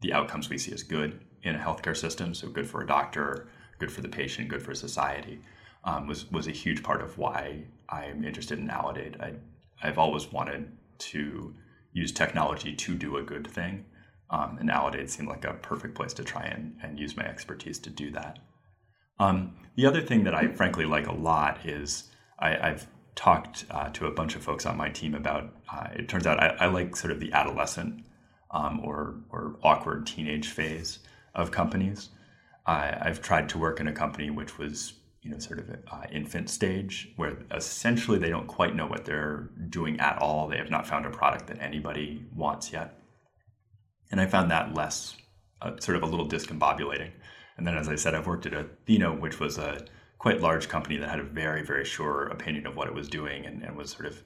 the 0.00 0.12
outcomes 0.12 0.48
we 0.48 0.58
see 0.58 0.72
as 0.72 0.82
good 0.82 1.20
in 1.42 1.54
a 1.54 1.58
healthcare 1.58 1.96
system 1.96 2.34
so 2.34 2.48
good 2.48 2.68
for 2.68 2.82
a 2.82 2.86
doctor 2.86 3.48
good 3.78 3.90
for 3.90 4.00
the 4.00 4.08
patient 4.08 4.48
good 4.48 4.62
for 4.62 4.74
society 4.74 5.40
um, 5.84 6.06
was 6.06 6.30
was 6.30 6.46
a 6.46 6.52
huge 6.52 6.82
part 6.82 7.00
of 7.00 7.16
why 7.18 7.64
I'm 7.88 8.24
interested 8.24 8.58
in 8.58 8.68
Aledade. 8.68 9.20
I 9.20 9.34
I've 9.82 9.98
always 9.98 10.30
wanted 10.30 10.70
to 10.98 11.54
use 11.92 12.12
technology 12.12 12.74
to 12.74 12.94
do 12.94 13.16
a 13.16 13.22
good 13.22 13.46
thing, 13.46 13.86
um, 14.28 14.58
and 14.60 14.68
Aledade 14.68 15.08
seemed 15.08 15.28
like 15.28 15.44
a 15.44 15.54
perfect 15.54 15.94
place 15.94 16.12
to 16.14 16.24
try 16.24 16.44
and, 16.44 16.76
and 16.82 16.98
use 16.98 17.16
my 17.16 17.24
expertise 17.24 17.78
to 17.80 17.90
do 17.90 18.10
that. 18.12 18.38
Um, 19.20 19.54
the 19.76 19.86
other 19.86 20.00
thing 20.00 20.24
that 20.24 20.34
I 20.34 20.48
frankly 20.48 20.86
like 20.86 21.06
a 21.06 21.12
lot 21.12 21.64
is 21.64 22.04
I, 22.38 22.52
have 22.52 22.86
talked 23.14 23.66
uh, 23.70 23.90
to 23.90 24.06
a 24.06 24.10
bunch 24.10 24.34
of 24.34 24.42
folks 24.42 24.64
on 24.64 24.76
my 24.76 24.88
team 24.88 25.14
about. 25.14 25.54
Uh, 25.70 25.88
it 25.94 26.08
turns 26.08 26.26
out 26.26 26.40
I, 26.40 26.56
I, 26.58 26.66
like 26.66 26.96
sort 26.96 27.12
of 27.12 27.20
the 27.20 27.32
adolescent 27.32 28.04
um, 28.50 28.80
or 28.82 29.16
or 29.28 29.56
awkward 29.62 30.06
teenage 30.06 30.48
phase 30.48 31.00
of 31.34 31.50
companies. 31.50 32.08
I've 32.66 33.20
tried 33.20 33.48
to 33.48 33.58
work 33.58 33.80
in 33.80 33.88
a 33.88 33.92
company 33.92 34.30
which 34.30 34.56
was 34.56 34.92
you 35.22 35.30
know 35.30 35.38
sort 35.38 35.58
of 35.58 35.70
uh, 35.90 36.02
infant 36.12 36.48
stage 36.48 37.12
where 37.16 37.36
essentially 37.50 38.18
they 38.18 38.30
don't 38.30 38.46
quite 38.46 38.76
know 38.76 38.86
what 38.86 39.04
they're 39.04 39.50
doing 39.68 39.98
at 40.00 40.18
all. 40.18 40.48
They 40.48 40.56
have 40.56 40.70
not 40.70 40.86
found 40.86 41.04
a 41.04 41.10
product 41.10 41.48
that 41.48 41.60
anybody 41.60 42.24
wants 42.34 42.72
yet, 42.72 42.98
and 44.10 44.20
I 44.20 44.26
found 44.26 44.50
that 44.50 44.72
less 44.72 45.16
uh, 45.60 45.72
sort 45.78 45.96
of 45.96 46.04
a 46.04 46.06
little 46.06 46.28
discombobulating. 46.28 47.10
And 47.60 47.66
then, 47.66 47.76
as 47.76 47.90
I 47.90 47.94
said, 47.94 48.14
I've 48.14 48.26
worked 48.26 48.46
at 48.46 48.54
Athena, 48.54 49.12
which 49.12 49.38
was 49.38 49.58
a 49.58 49.84
quite 50.16 50.40
large 50.40 50.66
company 50.70 50.96
that 50.96 51.10
had 51.10 51.18
a 51.18 51.22
very 51.24 51.62
very 51.62 51.84
sure 51.84 52.28
opinion 52.28 52.66
of 52.66 52.74
what 52.74 52.88
it 52.88 52.94
was 52.94 53.06
doing 53.06 53.44
and, 53.44 53.62
and 53.62 53.76
was 53.76 53.90
sort 53.90 54.06
of 54.06 54.22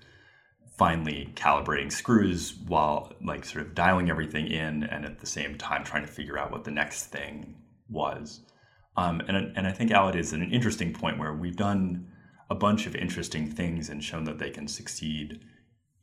finely 0.78 1.32
calibrating 1.34 1.90
screws 1.90 2.54
while 2.68 3.12
like 3.24 3.44
sort 3.44 3.66
of 3.66 3.74
dialing 3.74 4.08
everything 4.08 4.46
in 4.46 4.84
and 4.84 5.04
at 5.04 5.18
the 5.18 5.26
same 5.26 5.58
time 5.58 5.82
trying 5.82 6.06
to 6.06 6.12
figure 6.12 6.38
out 6.38 6.52
what 6.52 6.62
the 6.62 6.70
next 6.70 7.06
thing 7.06 7.56
was. 7.88 8.40
Um, 8.96 9.20
and, 9.26 9.36
and 9.56 9.66
I 9.66 9.72
think 9.72 9.90
Aledade 9.90 10.14
is 10.14 10.32
at 10.32 10.38
an 10.38 10.52
interesting 10.52 10.92
point 10.92 11.18
where 11.18 11.32
we've 11.32 11.56
done 11.56 12.06
a 12.50 12.54
bunch 12.54 12.86
of 12.86 12.94
interesting 12.94 13.50
things 13.50 13.88
and 13.88 14.02
shown 14.02 14.22
that 14.24 14.38
they 14.38 14.50
can 14.50 14.68
succeed 14.68 15.40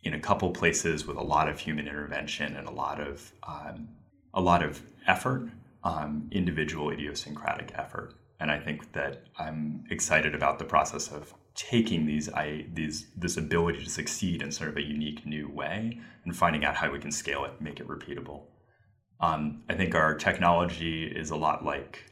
in 0.04 0.14
a 0.14 0.20
couple 0.20 0.52
places 0.52 1.08
with 1.08 1.16
a 1.16 1.24
lot 1.24 1.48
of 1.48 1.60
human 1.60 1.88
intervention 1.88 2.58
and 2.58 2.68
a 2.68 2.72
lot 2.72 3.00
of 3.00 3.32
um, 3.48 3.88
a 4.34 4.42
lot 4.42 4.64
of 4.64 4.82
effort, 5.08 5.50
um, 5.84 6.30
individual 6.32 6.92
idiosyncratic 6.92 7.72
effort. 7.76 8.14
And 8.40 8.50
I 8.52 8.60
think 8.60 8.94
that 8.94 9.24
I'm 9.38 9.84
excited 9.90 10.34
about 10.34 10.60
the 10.60 10.66
process 10.66 11.12
of 11.12 11.34
taking 11.54 12.06
these 12.06 12.30
I, 12.30 12.66
these 12.74 13.08
this 13.16 13.38
ability 13.38 13.84
to 13.84 13.90
succeed 13.90 14.42
in 14.42 14.52
sort 14.52 14.70
of 14.70 14.78
a 14.78 14.82
unique 14.82 15.26
new 15.26 15.50
way 15.50 16.00
and 16.24 16.36
finding 16.36 16.66
out 16.66 16.76
how 16.76 16.92
we 16.92 17.00
can 17.00 17.12
scale 17.12 17.46
it, 17.46 17.62
make 17.62 17.80
it 17.80 17.88
repeatable. 17.88 18.44
Um, 19.20 19.64
I 19.70 19.76
think 19.76 19.94
our 19.94 20.16
technology 20.16 21.06
is 21.06 21.30
a 21.30 21.36
lot 21.36 21.64
like 21.64 22.12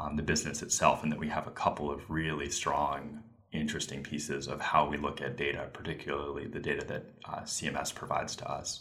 um, 0.00 0.16
the 0.16 0.22
business 0.22 0.62
itself, 0.62 1.02
in 1.04 1.10
that 1.10 1.18
we 1.18 1.28
have 1.28 1.46
a 1.46 1.50
couple 1.50 1.90
of 1.90 2.08
really 2.10 2.50
strong, 2.50 3.22
interesting 3.52 4.02
pieces 4.02 4.46
of 4.46 4.60
how 4.60 4.88
we 4.88 4.96
look 4.96 5.20
at 5.20 5.36
data, 5.36 5.68
particularly 5.72 6.46
the 6.46 6.60
data 6.60 6.84
that 6.86 7.04
uh, 7.24 7.40
CMS 7.40 7.94
provides 7.94 8.36
to 8.36 8.50
us. 8.50 8.80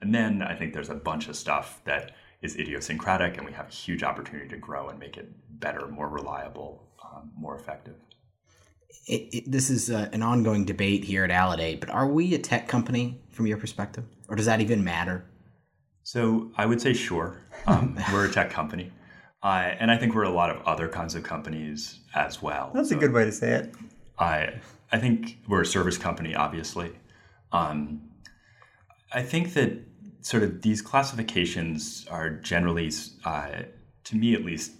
And 0.00 0.14
then 0.14 0.42
I 0.42 0.54
think 0.54 0.72
there's 0.72 0.90
a 0.90 0.94
bunch 0.94 1.28
of 1.28 1.36
stuff 1.36 1.80
that 1.84 2.12
is 2.46 2.56
idiosyncratic, 2.56 3.36
and 3.36 3.44
we 3.44 3.52
have 3.52 3.68
a 3.68 3.72
huge 3.72 4.02
opportunity 4.02 4.48
to 4.48 4.56
grow 4.56 4.88
and 4.88 4.98
make 4.98 5.16
it 5.18 5.28
better, 5.60 5.86
more 5.88 6.08
reliable, 6.08 6.88
um, 7.04 7.30
more 7.36 7.56
effective. 7.56 7.96
It, 9.06 9.34
it, 9.34 9.50
this 9.50 9.68
is 9.68 9.90
uh, 9.90 10.08
an 10.12 10.22
ongoing 10.22 10.64
debate 10.64 11.04
here 11.04 11.24
at 11.24 11.30
Aledade, 11.30 11.80
but 11.80 11.90
are 11.90 12.08
we 12.08 12.34
a 12.34 12.38
tech 12.38 12.68
company 12.68 13.20
from 13.30 13.46
your 13.46 13.58
perspective, 13.58 14.04
or 14.28 14.36
does 14.36 14.46
that 14.46 14.60
even 14.60 14.82
matter? 14.82 15.24
So 16.02 16.50
I 16.56 16.66
would 16.66 16.80
say 16.80 16.94
sure. 16.94 17.42
Um, 17.66 17.98
we're 18.12 18.26
a 18.26 18.32
tech 18.32 18.50
company. 18.50 18.92
Uh, 19.42 19.74
and 19.78 19.90
I 19.90 19.96
think 19.96 20.14
we're 20.14 20.22
a 20.22 20.30
lot 20.30 20.50
of 20.50 20.62
other 20.62 20.88
kinds 20.88 21.14
of 21.14 21.22
companies 21.22 22.00
as 22.14 22.42
well. 22.42 22.70
That's 22.74 22.88
so 22.88 22.96
a 22.96 22.98
good 22.98 23.12
way 23.12 23.24
to 23.24 23.32
say 23.32 23.52
it. 23.52 23.74
I 24.18 24.54
I 24.90 24.98
think 24.98 25.38
we're 25.48 25.62
a 25.62 25.66
service 25.66 25.98
company, 25.98 26.34
obviously. 26.34 26.92
Um, 27.52 28.02
I 29.12 29.22
think 29.22 29.54
that 29.54 29.72
sort 30.26 30.42
of 30.42 30.60
these 30.62 30.82
classifications 30.82 32.04
are 32.10 32.30
generally, 32.30 32.90
uh, 33.24 33.62
to 34.02 34.16
me 34.16 34.34
at 34.34 34.44
least, 34.44 34.72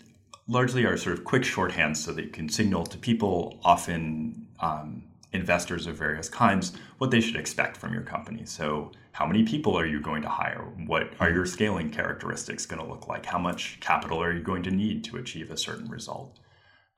largely 0.49 0.85
are 0.85 0.97
sort 0.97 1.17
of 1.17 1.23
quick 1.23 1.43
shorthands 1.43 1.99
so 1.99 2.11
that 2.13 2.25
you 2.25 2.31
can 2.31 2.49
signal 2.49 2.85
to 2.85 2.99
people, 2.99 3.61
often 3.63 4.49
um, 4.59 5.05
investors 5.33 5.87
of 5.87 5.95
various 5.95 6.29
kinds, 6.29 6.73
what 6.99 7.13
they 7.13 7.21
should 7.21 7.37
expect 7.37 7.77
from 7.77 7.93
your 7.93 8.03
company. 8.03 8.45
So 8.45 8.91
how 9.13 9.25
many 9.25 9.45
people 9.45 9.79
are 9.79 9.87
you 9.87 10.01
going 10.01 10.23
to 10.23 10.29
hire? 10.29 10.65
What 10.85 11.13
are 11.21 11.31
your 11.31 11.47
scaling 11.47 11.91
characteristics 11.91 12.67
going 12.67 12.83
to 12.83 12.89
look 12.89 13.07
like? 13.07 13.25
How 13.25 13.39
much 13.39 13.79
capital 13.79 14.21
are 14.21 14.33
you 14.33 14.43
going 14.43 14.65
to 14.65 14.73
need 14.73 15.05
to 15.05 15.17
achieve 15.17 15.53
a 15.53 15.57
certain 15.57 15.89
result? 15.89 16.41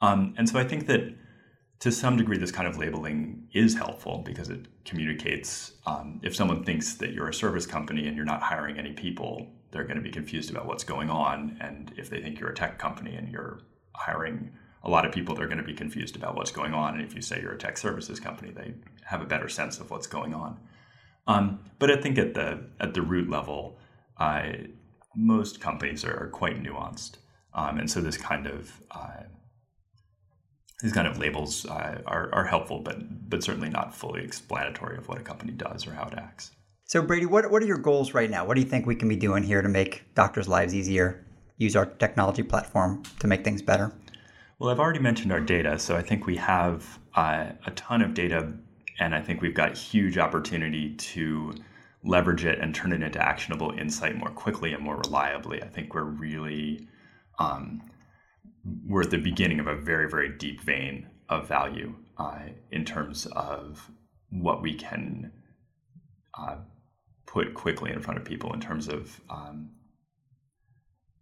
Um, 0.00 0.32
and 0.38 0.48
so 0.48 0.58
I 0.58 0.64
think 0.64 0.86
that 0.86 1.02
to 1.80 1.92
some 1.92 2.16
degree, 2.16 2.38
this 2.38 2.50
kind 2.50 2.66
of 2.66 2.76
labeling 2.76 3.46
is 3.52 3.76
helpful 3.76 4.22
because 4.24 4.48
it 4.48 4.66
communicates 4.84 5.72
um, 5.86 6.20
if 6.24 6.34
someone 6.34 6.64
thinks 6.64 6.94
that 6.94 7.12
you're 7.12 7.28
a 7.28 7.34
service 7.34 7.66
company 7.66 8.08
and 8.08 8.16
you're 8.16 8.24
not 8.24 8.42
hiring 8.42 8.78
any 8.78 8.92
people, 8.92 9.46
they're 9.70 9.84
going 9.84 9.96
to 9.96 10.02
be 10.02 10.10
confused 10.10 10.50
about 10.50 10.66
what's 10.66 10.82
going 10.82 11.08
on. 11.08 11.56
And 11.60 11.92
if 11.96 12.10
they 12.10 12.20
think 12.20 12.40
you're 12.40 12.50
a 12.50 12.54
tech 12.54 12.78
company 12.78 13.14
and 13.14 13.30
you're 13.30 13.60
hiring 13.94 14.50
a 14.82 14.90
lot 14.90 15.04
of 15.04 15.12
people, 15.12 15.34
they're 15.34 15.46
going 15.46 15.58
to 15.58 15.64
be 15.64 15.74
confused 15.74 16.16
about 16.16 16.34
what's 16.34 16.50
going 16.50 16.74
on. 16.74 16.94
And 16.94 17.04
if 17.04 17.14
you 17.14 17.20
say 17.20 17.40
you're 17.40 17.52
a 17.52 17.58
tech 17.58 17.76
services 17.78 18.18
company, 18.18 18.50
they 18.50 18.74
have 19.04 19.22
a 19.22 19.26
better 19.26 19.48
sense 19.48 19.78
of 19.78 19.90
what's 19.90 20.06
going 20.06 20.34
on. 20.34 20.58
Um, 21.28 21.60
but 21.78 21.90
I 21.90 22.00
think 22.00 22.18
at 22.18 22.34
the 22.34 22.64
at 22.80 22.94
the 22.94 23.02
root 23.02 23.28
level, 23.28 23.78
uh, 24.16 24.52
most 25.14 25.60
companies 25.60 26.04
are, 26.04 26.16
are 26.16 26.28
quite 26.28 26.62
nuanced, 26.62 27.16
um, 27.52 27.78
and 27.78 27.90
so 27.90 28.00
this 28.00 28.16
kind 28.16 28.46
of 28.46 28.80
uh, 28.90 29.24
these 30.82 30.92
kind 30.92 31.08
of 31.08 31.18
labels 31.18 31.66
uh, 31.66 32.00
are, 32.06 32.32
are 32.32 32.44
helpful, 32.44 32.80
but 32.80 33.28
but 33.28 33.42
certainly 33.42 33.68
not 33.68 33.94
fully 33.94 34.22
explanatory 34.22 34.96
of 34.96 35.08
what 35.08 35.18
a 35.18 35.22
company 35.22 35.52
does 35.52 35.86
or 35.86 35.92
how 35.92 36.06
it 36.06 36.14
acts. 36.14 36.52
So 36.84 37.02
Brady, 37.02 37.26
what 37.26 37.50
what 37.50 37.62
are 37.62 37.66
your 37.66 37.78
goals 37.78 38.14
right 38.14 38.30
now? 38.30 38.44
What 38.44 38.54
do 38.54 38.60
you 38.60 38.68
think 38.68 38.86
we 38.86 38.94
can 38.94 39.08
be 39.08 39.16
doing 39.16 39.42
here 39.42 39.62
to 39.62 39.68
make 39.68 40.04
doctors' 40.14 40.48
lives 40.48 40.74
easier? 40.74 41.24
Use 41.56 41.74
our 41.74 41.86
technology 41.86 42.44
platform 42.44 43.02
to 43.18 43.26
make 43.26 43.44
things 43.44 43.62
better. 43.62 43.92
Well, 44.58 44.70
I've 44.70 44.80
already 44.80 45.00
mentioned 45.00 45.32
our 45.32 45.40
data, 45.40 45.78
so 45.78 45.96
I 45.96 46.02
think 46.02 46.26
we 46.26 46.36
have 46.36 46.98
uh, 47.14 47.46
a 47.66 47.70
ton 47.72 48.02
of 48.02 48.14
data 48.14 48.52
and 48.98 49.14
I 49.14 49.20
think 49.20 49.40
we've 49.40 49.54
got 49.54 49.76
huge 49.76 50.18
opportunity 50.18 50.94
to 50.94 51.54
leverage 52.04 52.44
it 52.44 52.58
and 52.58 52.74
turn 52.74 52.92
it 52.92 53.02
into 53.02 53.20
actionable 53.20 53.72
insight 53.72 54.16
more 54.16 54.30
quickly 54.30 54.72
and 54.72 54.82
more 54.82 54.96
reliably. 54.96 55.62
I 55.62 55.68
think 55.68 55.94
we're 55.94 56.04
really 56.04 56.88
um, 57.38 57.82
we're 58.86 59.02
at 59.02 59.10
the 59.10 59.18
beginning 59.18 59.60
of 59.60 59.66
a 59.66 59.76
very 59.76 60.08
very 60.08 60.36
deep 60.36 60.60
vein 60.60 61.06
of 61.28 61.46
value 61.46 61.94
uh, 62.18 62.40
in 62.70 62.84
terms 62.84 63.26
of 63.26 63.90
what 64.30 64.62
we 64.62 64.74
can 64.74 65.32
uh, 66.38 66.56
put 67.26 67.54
quickly 67.54 67.92
in 67.92 68.00
front 68.00 68.18
of 68.18 68.24
people 68.24 68.52
in 68.52 68.60
terms 68.60 68.88
of 68.88 69.20
um, 69.30 69.70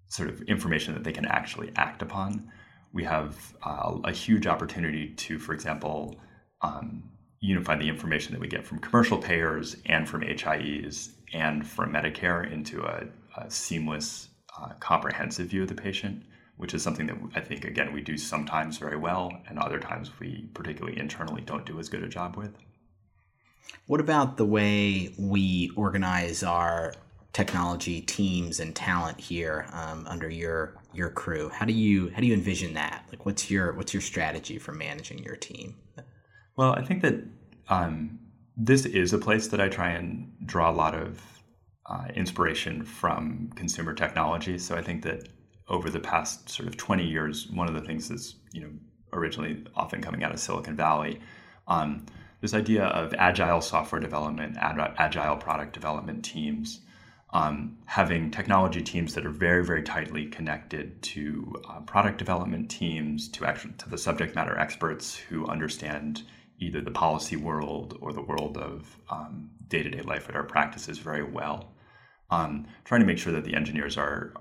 sort 0.09 0.29
of 0.29 0.43
information 0.43 0.95
that 0.95 1.05
they 1.05 1.13
can 1.13 1.27
actually 1.27 1.71
act 1.77 2.03
upon. 2.03 2.51
We 2.93 3.05
have 3.05 3.55
uh, 3.65 3.99
a 4.05 4.13
huge 4.13 4.47
opportunity 4.47 5.09
to, 5.15 5.39
for 5.39 5.53
example, 5.53 6.17
um, 6.63 7.11
unify 7.41 7.77
the 7.77 7.89
information 7.89 8.33
that 8.33 8.41
we 8.41 8.49
get 8.49 8.65
from 8.65 8.79
commercial 8.79 9.19
payers 9.19 9.77
and 9.87 10.09
from 10.09 10.23
HIEs 10.23 11.11
and 11.35 11.67
from 11.67 11.93
Medicare 11.93 12.51
into 12.51 12.83
a, 12.83 13.07
a 13.37 13.51
seamless, 13.51 14.29
uh, 14.59 14.71
comprehensive 14.81 15.49
view 15.49 15.63
of 15.63 15.69
the 15.69 15.75
patient, 15.75 16.23
which 16.57 16.75
is 16.75 16.83
something 16.83 17.07
that 17.07 17.17
I 17.35 17.41
think, 17.41 17.65
again, 17.65 17.93
we 17.93 18.01
do 18.01 18.17
sometimes 18.17 18.79
very 18.79 18.97
well, 18.97 19.33
and 19.49 19.59
other 19.59 19.79
times 19.79 20.11
we, 20.19 20.49
particularly 20.55 20.99
internally, 20.99 21.43
don't 21.43 21.67
do 21.67 21.79
as 21.79 21.89
good 21.89 22.03
a 22.03 22.09
job 22.09 22.37
with. 22.37 22.57
What 23.87 24.01
about 24.01 24.37
the 24.37 24.45
way 24.45 25.15
we 25.19 25.71
organize 25.77 26.43
our 26.43 26.95
technology 27.33 28.01
teams 28.01 28.61
and 28.61 28.75
talent 28.75 29.21
here 29.21 29.67
um, 29.73 30.07
under 30.09 30.31
your 30.31 30.75
your 30.95 31.11
crew? 31.11 31.51
How 31.51 31.67
do 31.67 31.73
you 31.73 32.11
how 32.15 32.21
do 32.21 32.27
you 32.27 32.35
envision 32.35 32.75
that? 32.75 33.05
Like, 33.11 33.27
what's 33.27 33.51
your 33.51 33.73
what's 33.75 33.93
your 33.93 34.01
strategy 34.01 34.59
for 34.59 34.73
managing 34.73 35.19
your 35.23 35.37
team? 35.37 35.77
Well, 36.57 36.73
I 36.73 36.83
think 36.83 37.03
that 37.03 37.15
um, 37.69 38.19
this 38.57 38.87
is 38.87 39.13
a 39.13 39.19
place 39.19 39.49
that 39.49 39.61
I 39.61 39.69
try 39.69 39.91
and 39.91 40.33
draw 40.47 40.71
a 40.71 40.73
lot 40.73 40.95
of 40.95 41.21
uh, 41.85 42.07
inspiration 42.15 42.83
from 42.83 43.51
consumer 43.55 43.93
technology. 43.93 44.59
So 44.59 44.75
I 44.75 44.83
think 44.83 45.03
that 45.03 45.29
over 45.69 45.91
the 45.91 46.01
past 46.01 46.49
sort 46.49 46.69
of 46.69 46.77
20 46.77 47.05
years, 47.05 47.49
one 47.49 47.69
of 47.69 47.75
the 47.75 47.81
things 47.81 48.09
that's 48.09 48.35
you 48.53 48.61
know 48.61 48.71
originally 49.13 49.65
often 49.75 50.01
coming 50.01 50.23
out 50.25 50.33
of 50.33 50.41
Silicon 50.41 50.77
Valley, 50.77 51.21
um, 51.69 52.05
this 52.41 52.55
idea 52.55 52.85
of 52.87 53.15
agile 53.15 53.61
software 53.61 54.01
development, 54.01 54.57
agile 54.61 55.37
product 55.37 55.73
development 55.73 56.25
teams, 56.25 56.81
um, 57.33 57.77
having 57.87 58.31
technology 58.31 58.83
teams 58.83 59.15
that 59.15 59.27
are 59.27 59.31
very, 59.31 59.65
very 59.65 59.83
tightly 59.83 60.27
connected 60.27 61.03
to 61.03 61.55
uh, 61.69 61.81
product 61.81 62.19
development 62.19 62.71
teams, 62.71 63.29
to 63.29 63.45
actually 63.45 63.75
to 63.79 63.89
the 63.89 63.99
subject 63.99 64.35
matter 64.35 64.59
experts 64.59 65.17
who 65.17 65.47
understand 65.47 66.23
either 66.59 66.81
the 66.81 66.91
policy 66.91 67.37
world 67.37 67.99
or 68.01 68.13
the 68.13 68.23
world 68.23 68.57
of 68.57 68.97
um, 69.11 69.51
day-to-day 69.69 70.03
life 70.03 70.29
at 70.29 70.37
our 70.37 70.45
practices 70.45 70.99
very 70.99 71.25
well. 71.25 71.73
Um, 72.31 72.67
trying 72.85 73.01
to 73.01 73.07
make 73.07 73.19
sure 73.19 73.33
that 73.33 73.45
the 73.45 73.55
engineers 73.55 73.97
are, 73.97 74.33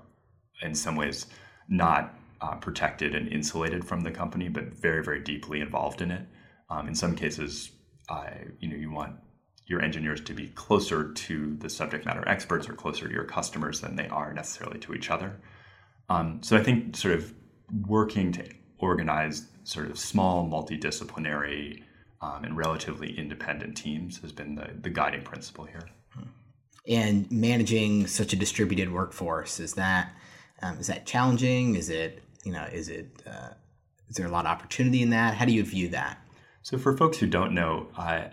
in 0.62 0.74
some 0.74 0.96
ways, 0.96 1.26
not 1.68 2.14
uh, 2.40 2.54
protected 2.56 3.14
and 3.14 3.28
insulated 3.28 3.84
from 3.84 4.00
the 4.02 4.10
company, 4.10 4.48
but 4.48 4.64
very, 4.74 5.02
very 5.02 5.20
deeply 5.20 5.60
involved 5.60 6.00
in 6.00 6.10
it. 6.10 6.22
Um, 6.70 6.88
in 6.88 6.94
some 6.94 7.14
cases, 7.14 7.70
uh, 8.08 8.30
you 8.60 8.68
know, 8.68 8.76
you 8.76 8.90
want 8.90 9.16
your 9.66 9.82
engineers 9.82 10.20
to 10.20 10.32
be 10.32 10.48
closer 10.48 11.12
to 11.12 11.56
the 11.56 11.68
subject 11.68 12.06
matter 12.06 12.26
experts 12.28 12.68
or 12.68 12.74
closer 12.74 13.08
to 13.08 13.12
your 13.14 13.24
customers 13.24 13.80
than 13.80 13.96
they 13.96 14.08
are 14.08 14.32
necessarily 14.32 14.78
to 14.78 14.94
each 14.94 15.10
other. 15.10 15.40
Um, 16.08 16.40
so 16.42 16.56
I 16.56 16.62
think 16.62 16.96
sort 16.96 17.14
of 17.14 17.34
working 17.86 18.30
to 18.32 18.44
organize 18.78 19.48
sort 19.64 19.90
of 19.90 19.98
small 19.98 20.48
multidisciplinary 20.48 21.82
um, 22.20 22.44
and 22.44 22.56
relatively 22.56 23.18
independent 23.18 23.76
teams 23.76 24.18
has 24.20 24.30
been 24.32 24.54
the, 24.54 24.70
the 24.80 24.90
guiding 24.90 25.22
principle 25.22 25.64
here. 25.64 25.88
And 26.88 27.30
managing 27.32 28.06
such 28.06 28.32
a 28.32 28.36
distributed 28.36 28.92
workforce 28.92 29.58
is 29.58 29.74
that 29.74 30.14
um, 30.62 30.78
is 30.78 30.86
that 30.86 31.06
challenging? 31.06 31.74
Is 31.74 31.88
it 31.88 32.22
you 32.44 32.52
know 32.52 32.64
is 32.72 32.88
it 32.88 33.22
uh, 33.26 33.50
is 34.08 34.16
there 34.16 34.26
a 34.26 34.30
lot 34.30 34.46
of 34.46 34.50
opportunity 34.50 35.02
in 35.02 35.10
that? 35.10 35.34
How 35.34 35.44
do 35.44 35.52
you 35.52 35.64
view 35.64 35.88
that? 35.88 36.18
So 36.62 36.78
for 36.78 36.96
folks 36.96 37.18
who 37.18 37.26
don't 37.26 37.52
know, 37.52 37.88
uh, 37.96 38.28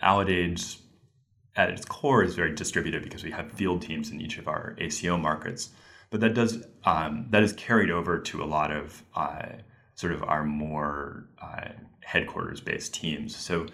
at 1.56 1.70
its 1.70 1.86
core 1.86 2.24
is 2.24 2.36
very 2.36 2.53
distributed 2.56 3.03
because 3.03 3.24
we 3.24 3.32
have 3.32 3.51
field 3.51 3.82
teams 3.82 4.10
in 4.10 4.20
each 4.20 4.38
of 4.38 4.48
our 4.48 4.75
ACO 4.80 5.18
markets. 5.18 5.70
But 6.10 6.22
that 6.22 6.34
does 6.34 6.65
um, 6.86 7.27
that 7.30 7.44
is 7.44 7.53
carried 7.53 7.92
over 7.92 8.20
to 8.20 8.44
a 8.44 8.46
lot 8.46 8.72
of 8.72 9.03
uh, 9.15 9.48
sort 9.96 10.13
of 10.13 10.24
our 10.24 10.44
more 10.44 11.27
uh, 11.42 11.70
headquarters 12.01 12.62
based 12.62 12.94
teams. 12.94 13.36
So 13.36 13.68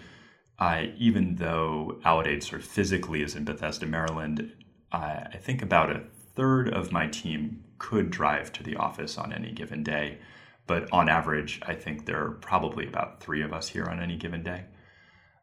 uh, 0.58 0.84
even 0.96 1.36
though 1.36 1.98
Aledade 2.04 2.42
sort 2.42 2.62
of 2.62 2.68
physically 2.68 3.22
is 3.22 3.34
in 3.34 3.44
Bethesda, 3.44 3.86
Maryland, 3.86 4.52
I 4.92 5.38
think 5.40 5.62
about 5.62 5.90
a 5.90 6.02
third 6.40 6.72
of 6.72 6.90
my 6.90 7.06
team 7.06 7.62
could 7.76 8.10
drive 8.10 8.50
to 8.50 8.62
the 8.62 8.74
office 8.76 9.18
on 9.18 9.30
any 9.30 9.52
given 9.52 9.82
day. 9.82 10.18
But 10.66 10.90
on 10.90 11.06
average, 11.06 11.60
I 11.66 11.74
think 11.74 12.06
there 12.06 12.24
are 12.24 12.30
probably 12.30 12.86
about 12.86 13.20
three 13.20 13.42
of 13.42 13.52
us 13.52 13.68
here 13.68 13.84
on 13.84 14.00
any 14.00 14.16
given 14.16 14.42
day. 14.42 14.64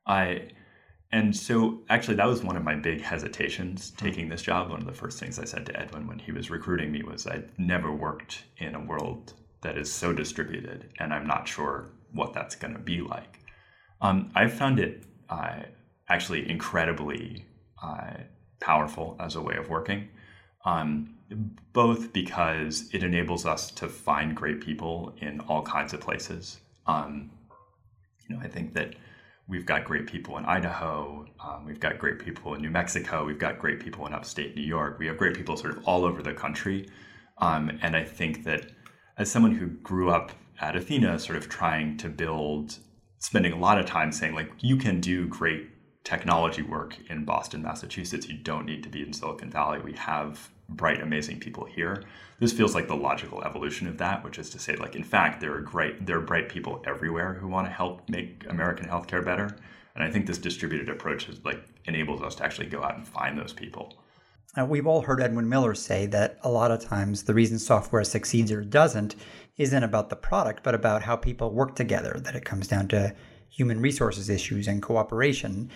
I 0.07 0.49
and 1.11 1.35
so 1.35 1.83
actually 1.89 2.15
that 2.15 2.25
was 2.25 2.43
one 2.43 2.57
of 2.57 2.63
my 2.63 2.73
big 2.73 3.01
hesitations 3.01 3.91
taking 3.91 4.27
this 4.27 4.41
job. 4.41 4.71
One 4.71 4.79
of 4.79 4.87
the 4.87 5.01
first 5.03 5.19
things 5.19 5.37
I 5.37 5.45
said 5.45 5.67
to 5.67 5.79
Edwin 5.79 6.07
when 6.07 6.17
he 6.17 6.31
was 6.31 6.49
recruiting 6.49 6.91
me 6.91 7.03
was 7.03 7.27
I'd 7.27 7.51
never 7.59 7.91
worked 7.93 8.45
in 8.57 8.73
a 8.73 8.83
world 8.83 9.33
that 9.61 9.77
is 9.77 9.93
so 9.93 10.13
distributed, 10.13 10.89
and 10.97 11.13
I'm 11.13 11.27
not 11.27 11.47
sure 11.47 11.91
what 12.11 12.33
that's 12.33 12.55
going 12.55 12.73
to 12.73 12.79
be 12.79 13.01
like. 13.01 13.39
Um, 14.01 14.31
I've 14.33 14.53
found 14.53 14.79
it 14.79 15.03
uh, 15.29 15.59
actually 16.09 16.49
incredibly 16.49 17.45
uh, 17.83 18.15
powerful 18.59 19.15
as 19.19 19.35
a 19.35 19.41
way 19.41 19.57
of 19.57 19.69
working, 19.69 20.09
um, 20.67 21.15
both 21.71 22.11
because 22.11 22.89
it 22.91 23.01
enables 23.01 23.45
us 23.45 23.71
to 23.71 23.87
find 23.87 24.35
great 24.35 24.59
people 24.59 25.15
in 25.19 25.39
all 25.41 25.61
kinds 25.61 25.93
of 25.93 26.01
places. 26.01 26.59
Um, 26.85 27.31
you 28.27 28.35
know, 28.35 28.41
I 28.41 28.49
think 28.49 28.73
that 28.73 28.95
we've 29.47 29.65
got 29.65 29.85
great 29.85 30.07
people 30.07 30.37
in 30.37 30.43
Idaho, 30.43 31.25
um, 31.39 31.65
we've 31.65 31.79
got 31.79 31.97
great 31.97 32.19
people 32.19 32.53
in 32.53 32.61
New 32.61 32.69
Mexico, 32.69 33.23
we've 33.23 33.39
got 33.39 33.59
great 33.59 33.79
people 33.79 34.05
in 34.07 34.13
upstate 34.13 34.57
New 34.57 34.61
York, 34.61 34.99
we 34.99 35.07
have 35.07 35.17
great 35.17 35.35
people 35.35 35.55
sort 35.55 35.77
of 35.77 35.83
all 35.85 36.03
over 36.03 36.21
the 36.21 36.33
country. 36.33 36.89
Um, 37.37 37.79
and 37.81 37.95
I 37.95 38.03
think 38.03 38.43
that 38.43 38.71
as 39.17 39.31
someone 39.31 39.53
who 39.53 39.67
grew 39.67 40.09
up 40.09 40.33
at 40.59 40.75
Athena, 40.75 41.17
sort 41.19 41.37
of 41.37 41.47
trying 41.47 41.95
to 41.97 42.09
build, 42.09 42.77
spending 43.19 43.53
a 43.53 43.57
lot 43.57 43.79
of 43.79 43.85
time 43.85 44.11
saying, 44.11 44.35
like, 44.35 44.51
you 44.59 44.75
can 44.75 44.99
do 44.99 45.27
great 45.27 45.69
technology 46.03 46.61
work 46.61 46.97
in 47.09 47.23
Boston, 47.23 47.61
Massachusetts. 47.61 48.27
You 48.27 48.37
don't 48.37 48.65
need 48.65 48.83
to 48.83 48.89
be 48.89 49.01
in 49.01 49.13
Silicon 49.13 49.49
Valley. 49.49 49.79
We 49.79 49.93
have 49.93 50.49
bright, 50.69 51.01
amazing 51.01 51.39
people 51.39 51.65
here. 51.65 52.03
This 52.39 52.53
feels 52.53 52.75
like 52.75 52.87
the 52.87 52.95
logical 52.95 53.43
evolution 53.43 53.87
of 53.87 53.97
that, 53.97 54.23
which 54.23 54.37
is 54.37 54.49
to 54.51 54.59
say, 54.59 54.75
like, 54.75 54.95
in 54.95 55.03
fact, 55.03 55.41
there 55.41 55.53
are 55.53 55.61
great, 55.61 56.05
there 56.05 56.17
are 56.17 56.21
bright 56.21 56.49
people 56.49 56.83
everywhere 56.85 57.33
who 57.33 57.47
want 57.47 57.67
to 57.67 57.71
help 57.71 58.07
make 58.09 58.45
American 58.49 58.87
healthcare 58.87 59.23
better. 59.23 59.57
And 59.95 60.03
I 60.03 60.11
think 60.11 60.27
this 60.27 60.37
distributed 60.37 60.89
approach 60.89 61.27
is 61.27 61.43
like 61.43 61.63
enables 61.85 62.21
us 62.21 62.35
to 62.35 62.43
actually 62.43 62.67
go 62.67 62.83
out 62.83 62.95
and 62.95 63.07
find 63.07 63.37
those 63.37 63.53
people. 63.53 63.95
We've 64.65 64.87
all 64.87 65.01
heard 65.01 65.21
Edwin 65.21 65.49
Miller 65.49 65.75
say 65.75 66.07
that 66.07 66.39
a 66.41 66.49
lot 66.49 66.71
of 66.71 66.83
times 66.83 67.23
the 67.23 67.33
reason 67.33 67.59
software 67.59 68.03
succeeds 68.03 68.51
or 68.51 68.63
doesn't 68.63 69.15
isn't 69.57 69.83
about 69.83 70.09
the 70.09 70.15
product, 70.15 70.63
but 70.63 70.73
about 70.73 71.03
how 71.03 71.15
people 71.15 71.51
work 71.51 71.75
together, 71.75 72.19
that 72.23 72.35
it 72.35 72.45
comes 72.45 72.67
down 72.67 72.87
to 72.89 73.13
human 73.49 73.81
resources 73.81 74.29
issues 74.29 74.67
and 74.67 74.81
cooperation. 74.81 75.69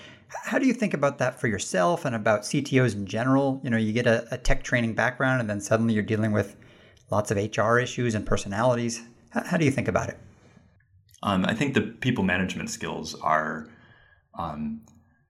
How 0.43 0.59
do 0.59 0.65
you 0.65 0.73
think 0.73 0.93
about 0.93 1.17
that 1.19 1.39
for 1.39 1.47
yourself 1.47 2.05
and 2.05 2.15
about 2.15 2.41
CTOs 2.41 2.95
in 2.95 3.05
general? 3.05 3.59
You 3.63 3.69
know, 3.69 3.77
you 3.77 3.93
get 3.93 4.07
a, 4.07 4.27
a 4.33 4.37
tech 4.37 4.63
training 4.63 4.93
background 4.93 5.41
and 5.41 5.49
then 5.49 5.61
suddenly 5.61 5.93
you're 5.93 6.03
dealing 6.03 6.31
with 6.31 6.55
lots 7.09 7.31
of 7.31 7.37
HR 7.37 7.77
issues 7.79 8.15
and 8.15 8.25
personalities. 8.25 9.01
How, 9.31 9.43
how 9.43 9.57
do 9.57 9.65
you 9.65 9.71
think 9.71 9.87
about 9.87 10.09
it? 10.09 10.17
Um, 11.23 11.45
I 11.45 11.53
think 11.53 11.73
the 11.73 11.81
people 11.81 12.23
management 12.23 12.69
skills 12.69 13.13
are 13.15 13.67
um, 14.37 14.81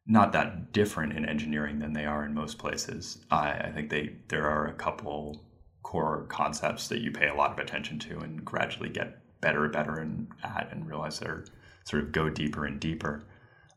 not 0.05 0.31
that 0.33 0.71
different 0.71 1.13
in 1.13 1.25
engineering 1.25 1.79
than 1.79 1.93
they 1.93 2.05
are 2.05 2.25
in 2.25 2.33
most 2.33 2.57
places. 2.57 3.23
I, 3.29 3.51
I 3.51 3.71
think 3.71 3.89
they 3.89 4.15
there 4.29 4.47
are 4.47 4.67
a 4.67 4.73
couple 4.73 5.43
core 5.83 6.25
concepts 6.29 6.87
that 6.87 7.01
you 7.01 7.11
pay 7.11 7.27
a 7.27 7.35
lot 7.35 7.51
of 7.51 7.59
attention 7.59 7.99
to 7.99 8.19
and 8.19 8.45
gradually 8.45 8.89
get 8.89 9.17
better 9.41 9.63
and 9.63 9.73
better 9.73 9.99
and 9.99 10.27
at 10.43 10.69
and 10.71 10.87
realize 10.87 11.19
they're 11.19 11.45
sort 11.83 12.03
of 12.03 12.11
go 12.11 12.29
deeper 12.29 12.65
and 12.65 12.79
deeper. 12.79 13.23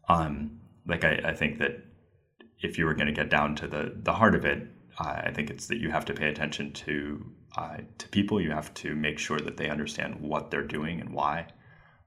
Um, 0.09 0.61
like 0.87 1.05
I, 1.05 1.21
I, 1.25 1.35
think 1.35 1.59
that 1.59 1.83
if 2.61 2.79
you 2.79 2.85
were 2.85 2.95
going 2.95 3.07
to 3.07 3.13
get 3.13 3.31
down 3.31 3.55
to 3.57 3.67
the 3.67 3.93
the 3.97 4.13
heart 4.13 4.35
of 4.35 4.45
it, 4.45 4.67
uh, 4.99 5.23
I 5.25 5.33
think 5.33 5.51
it's 5.51 5.67
that 5.69 5.79
you 5.79 5.91
have 5.91 6.05
to 6.07 6.15
pay 6.15 6.29
attention 6.29 6.73
to 6.73 7.25
uh, 7.57 7.79
to 7.99 8.09
people. 8.09 8.41
You 8.41 8.51
have 8.51 8.73
to 8.75 8.95
make 8.95 9.19
sure 9.19 9.41
that 9.41 9.57
they 9.57 9.69
understand 9.69 10.21
what 10.21 10.51
they're 10.51 10.67
doing 10.67 11.01
and 11.01 11.13
why. 11.13 11.47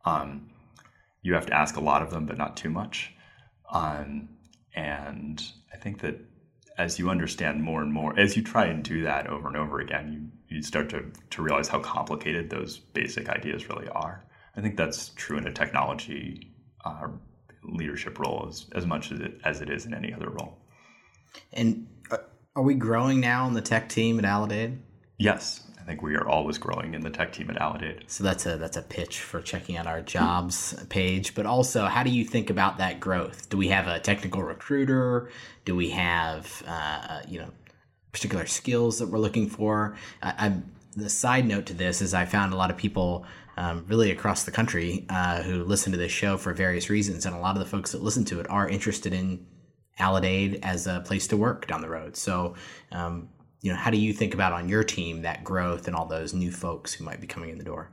Um, 0.05 0.49
you 1.21 1.33
have 1.33 1.47
to 1.47 1.53
ask 1.53 1.75
a 1.75 1.81
lot 1.81 2.01
of 2.01 2.11
them, 2.11 2.25
but 2.25 2.37
not 2.37 2.55
too 2.55 2.69
much. 2.69 3.13
Um, 3.71 4.29
and 4.73 5.43
I 5.73 5.77
think 5.77 5.99
that 6.01 6.21
as 6.77 6.99
you 6.99 7.09
understand 7.09 7.61
more 7.61 7.81
and 7.81 7.91
more, 7.91 8.17
as 8.17 8.37
you 8.37 8.43
try 8.43 8.65
and 8.65 8.83
do 8.83 9.01
that 9.03 9.27
over 9.27 9.47
and 9.47 9.57
over 9.57 9.79
again, 9.79 10.31
you, 10.47 10.57
you 10.57 10.61
start 10.61 10.89
to, 10.89 11.11
to 11.31 11.41
realize 11.41 11.67
how 11.67 11.79
complicated 11.79 12.49
those 12.49 12.77
basic 12.77 13.29
ideas 13.29 13.67
really 13.67 13.89
are. 13.89 14.23
I 14.55 14.61
think 14.61 14.77
that's 14.77 15.09
true 15.09 15.37
in 15.37 15.47
a 15.47 15.51
technology 15.51 16.53
uh, 16.85 17.07
leadership 17.67 18.19
role 18.19 18.45
as, 18.49 18.65
as 18.75 18.85
much 18.85 19.11
as 19.11 19.19
it, 19.19 19.39
as 19.43 19.61
it 19.61 19.69
is 19.69 19.85
in 19.85 19.93
any 19.93 20.13
other 20.13 20.29
role. 20.29 20.57
And 21.53 21.87
uh, 22.11 22.17
are 22.55 22.63
we 22.63 22.73
growing 22.73 23.19
now 23.19 23.45
on 23.45 23.53
the 23.53 23.61
tech 23.61 23.89
team 23.89 24.19
at 24.19 24.25
Aledade? 24.25 24.77
Yes, 25.17 25.63
I 25.79 25.83
think 25.83 26.01
we 26.01 26.15
are 26.15 26.27
always 26.27 26.57
growing 26.57 26.93
in 26.93 27.01
the 27.01 27.09
tech 27.09 27.33
team 27.33 27.49
at 27.49 27.57
Aledade. 27.57 28.03
So 28.07 28.23
that's 28.23 28.45
a 28.45 28.57
that's 28.57 28.77
a 28.77 28.81
pitch 28.81 29.21
for 29.21 29.41
checking 29.41 29.77
out 29.77 29.87
our 29.87 30.01
jobs 30.01 30.73
page. 30.89 31.33
But 31.33 31.45
also, 31.45 31.85
how 31.85 32.03
do 32.03 32.09
you 32.09 32.25
think 32.25 32.49
about 32.49 32.77
that 32.77 32.99
growth? 32.99 33.49
Do 33.49 33.57
we 33.57 33.69
have 33.69 33.87
a 33.87 33.99
technical 33.99 34.43
recruiter? 34.43 35.29
Do 35.65 35.75
we 35.75 35.89
have 35.91 36.63
uh, 36.67 36.71
uh 36.71 37.21
you 37.27 37.39
know 37.39 37.49
particular 38.11 38.45
skills 38.45 38.99
that 38.99 39.07
we're 39.07 39.19
looking 39.19 39.49
for? 39.49 39.95
I, 40.21 40.33
I'm 40.37 40.71
the 40.95 41.09
side 41.09 41.47
note 41.47 41.67
to 41.67 41.73
this 41.73 42.01
is 42.01 42.13
I 42.13 42.25
found 42.25 42.53
a 42.53 42.57
lot 42.57 42.71
of 42.71 42.77
people 42.77 43.25
um, 43.57 43.85
really 43.87 44.11
across 44.11 44.43
the 44.43 44.51
country 44.51 45.05
uh, 45.09 45.41
who 45.41 45.63
listen 45.63 45.91
to 45.91 45.97
this 45.97 46.11
show 46.11 46.37
for 46.37 46.53
various 46.53 46.89
reasons, 46.89 47.25
and 47.25 47.35
a 47.35 47.39
lot 47.39 47.55
of 47.55 47.59
the 47.59 47.69
folks 47.69 47.91
that 47.91 48.03
listen 48.03 48.23
to 48.25 48.39
it 48.39 48.49
are 48.49 48.69
interested 48.69 49.13
in 49.13 49.45
Aledade 49.99 50.59
as 50.63 50.87
a 50.87 51.01
place 51.01 51.27
to 51.27 51.37
work 51.37 51.67
down 51.67 51.81
the 51.81 51.89
road. 51.89 52.15
So, 52.15 52.55
um, 52.91 53.29
you 53.61 53.71
know, 53.71 53.77
how 53.77 53.89
do 53.89 53.97
you 53.97 54.13
think 54.13 54.33
about 54.33 54.53
on 54.53 54.69
your 54.69 54.83
team 54.83 55.23
that 55.23 55.43
growth 55.43 55.87
and 55.87 55.95
all 55.95 56.05
those 56.05 56.33
new 56.33 56.51
folks 56.51 56.93
who 56.93 57.03
might 57.03 57.19
be 57.19 57.27
coming 57.27 57.49
in 57.49 57.57
the 57.57 57.63
door? 57.63 57.89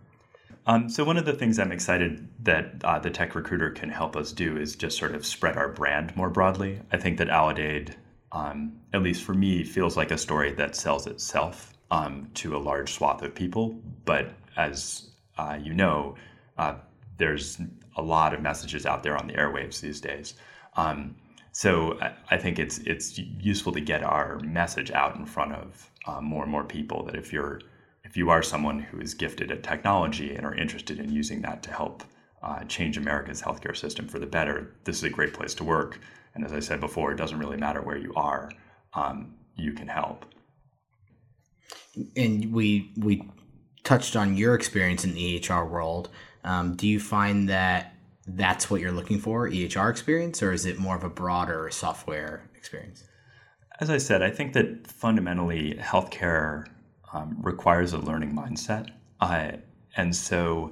Um, 0.66 0.88
so 0.88 1.05
one 1.05 1.16
of 1.16 1.27
the 1.27 1.33
things 1.33 1.59
I'm 1.59 1.72
excited 1.72 2.29
that 2.44 2.83
uh, 2.85 2.98
the 2.98 3.11
tech 3.11 3.35
recruiter 3.35 3.70
can 3.70 3.90
help 3.90 4.16
us 4.16 4.33
do 4.33 4.57
is 4.57 4.77
just 4.77 4.96
sort 4.96 5.14
of 5.14 5.27
spread 5.27 5.57
our 5.57 5.68
brand 5.68 6.16
more 6.16 6.31
broadly. 6.31 6.81
I 6.90 6.96
think 6.96 7.18
that 7.18 7.29
Aledade, 7.29 7.94
um, 8.33 8.81
at 8.92 9.03
least 9.03 9.24
for 9.24 9.35
me, 9.35 9.62
feels 9.64 9.96
like 9.96 10.11
a 10.11 10.18
story 10.18 10.53
that 10.53 10.74
sells 10.74 11.07
itself 11.07 11.74
um, 11.90 12.31
to 12.35 12.57
a 12.57 12.59
large 12.59 12.92
swath 12.92 13.22
of 13.22 13.35
people. 13.35 13.79
But 14.07 14.33
as 14.57 15.11
uh, 15.38 15.59
you 15.62 15.75
know, 15.75 16.16
uh, 16.59 16.75
there's 17.16 17.61
a 17.97 18.03
lot 18.03 18.35
of 18.35 18.40
messages 18.40 18.87
out 18.87 19.03
there 19.03 19.16
on 19.16 19.27
the 19.27 19.35
airwaves 19.35 19.81
these 19.81 20.01
days. 20.01 20.35
Um, 20.77 21.16
so 21.53 21.99
I, 22.31 22.37
think 22.37 22.59
it's 22.59 22.79
it's 22.79 23.16
useful 23.16 23.73
to 23.73 23.81
get 23.81 24.03
our 24.03 24.40
message 24.40 24.90
out 24.90 25.14
in 25.14 25.25
front 25.25 25.53
of 25.53 25.88
uh, 26.05 26.20
more 26.20 26.42
and 26.42 26.51
more 26.51 26.64
people. 26.64 27.05
That 27.05 27.14
if 27.14 27.33
you're 27.33 27.61
if 28.03 28.16
you 28.16 28.29
are 28.31 28.42
someone 28.42 28.81
who 28.81 29.01
is 29.01 29.14
gifted 29.14 29.53
at 29.53 29.62
technology 29.62 30.35
and 30.35 30.44
are 30.44 30.55
interested 30.55 30.99
in 30.99 31.12
using 31.12 31.42
that 31.42 31.62
to 31.62 31.70
help 31.70 32.03
uh, 32.42 32.64
change 32.64 32.99
America's 32.99 33.40
healthcare 33.40 33.77
system 33.77 34.09
for 34.09 34.18
the 34.18 34.27
better, 34.27 34.75
this 34.83 34.97
is 34.97 35.05
a 35.05 35.11
great 35.11 35.33
place 35.33 35.55
to 35.55 35.64
work. 35.64 36.01
And 36.35 36.44
as 36.44 36.53
I 36.53 36.59
said 36.59 36.81
before, 36.81 37.12
it 37.12 37.16
doesn't 37.16 37.38
really 37.38 37.57
matter 37.57 37.81
where 37.83 37.99
you 37.99 38.12
are; 38.16 38.51
um, 38.94 39.37
you 39.55 39.73
can 39.75 39.87
help. 39.87 40.27
And 42.16 42.53
we 42.53 42.92
we 42.97 43.31
touched 43.85 44.16
on 44.16 44.37
your 44.37 44.55
experience 44.55 45.05
in 45.05 45.14
the 45.14 45.38
EHR 45.38 45.68
world. 45.68 46.09
Um, 46.42 46.75
do 46.75 46.88
you 46.88 46.99
find 46.99 47.49
that 47.49 47.94
that's 48.27 48.70
what 48.70 48.81
you're 48.81 48.92
looking 48.92 49.18
for, 49.18 49.49
EHR 49.49 49.90
experience, 49.90 50.42
or 50.42 50.53
is 50.53 50.64
it 50.64 50.79
more 50.79 50.97
of 50.97 51.05
a 51.05 51.11
broader 51.11 51.68
software 51.70 52.49
experience? 52.57 53.05
As 53.81 53.90
I 53.90 53.99
said, 53.99 54.23
I 54.23 54.31
think 54.31 54.55
that 54.55 54.87
fundamentally 54.87 55.75
healthcare 55.75 56.66
um, 57.12 57.37
requires 57.40 57.92
a 57.92 57.99
learning 57.99 58.35
mindset. 58.35 58.90
Uh, 59.20 59.53
and 59.97 60.14
so 60.14 60.70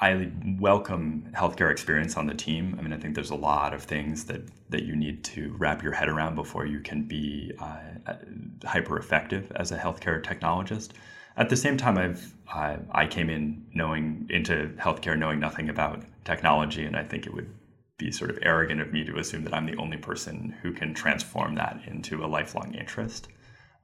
I 0.00 0.30
welcome 0.58 1.30
healthcare 1.34 1.70
experience 1.70 2.16
on 2.16 2.26
the 2.26 2.34
team. 2.34 2.76
I 2.78 2.82
mean, 2.82 2.92
I 2.92 2.98
think 2.98 3.14
there's 3.14 3.30
a 3.30 3.36
lot 3.36 3.72
of 3.72 3.82
things 3.82 4.24
that, 4.24 4.42
that 4.70 4.84
you 4.84 4.96
need 4.96 5.22
to 5.24 5.54
wrap 5.58 5.82
your 5.82 5.92
head 5.92 6.08
around 6.08 6.34
before 6.34 6.66
you 6.66 6.80
can 6.80 7.04
be 7.04 7.52
uh, 7.60 8.14
hyper 8.64 8.98
effective 8.98 9.52
as 9.54 9.70
a 9.70 9.78
healthcare 9.78 10.22
technologist. 10.22 10.90
At 11.36 11.48
the 11.48 11.56
same 11.56 11.76
time, 11.76 11.98
I've 11.98 12.34
I 12.92 13.06
came 13.06 13.30
in 13.30 13.66
knowing 13.74 14.26
into 14.30 14.72
healthcare 14.78 15.18
knowing 15.18 15.40
nothing 15.40 15.68
about 15.68 16.04
technology, 16.24 16.84
and 16.84 16.96
I 16.96 17.02
think 17.02 17.26
it 17.26 17.34
would 17.34 17.50
be 17.98 18.12
sort 18.12 18.30
of 18.30 18.38
arrogant 18.42 18.80
of 18.80 18.92
me 18.92 19.04
to 19.04 19.16
assume 19.18 19.44
that 19.44 19.54
I'm 19.54 19.66
the 19.66 19.76
only 19.76 19.96
person 19.96 20.54
who 20.62 20.72
can 20.72 20.94
transform 20.94 21.54
that 21.56 21.80
into 21.86 22.24
a 22.24 22.26
lifelong 22.26 22.74
interest. 22.74 23.28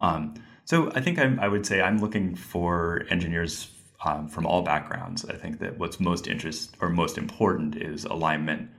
Um, 0.00 0.34
so 0.64 0.90
I 0.94 1.00
think 1.00 1.18
I'm, 1.18 1.38
i 1.40 1.48
would 1.48 1.66
say 1.66 1.80
I'm 1.80 1.98
looking 1.98 2.34
for 2.34 3.04
engineers 3.10 3.70
um, 4.04 4.28
from 4.28 4.46
all 4.46 4.62
backgrounds. 4.62 5.24
I 5.24 5.34
think 5.34 5.58
that 5.60 5.78
what's 5.78 6.00
most 6.00 6.26
interest 6.26 6.76
or 6.80 6.88
most 6.88 7.18
important 7.18 7.76
is 7.76 8.04
alignment 8.04 8.70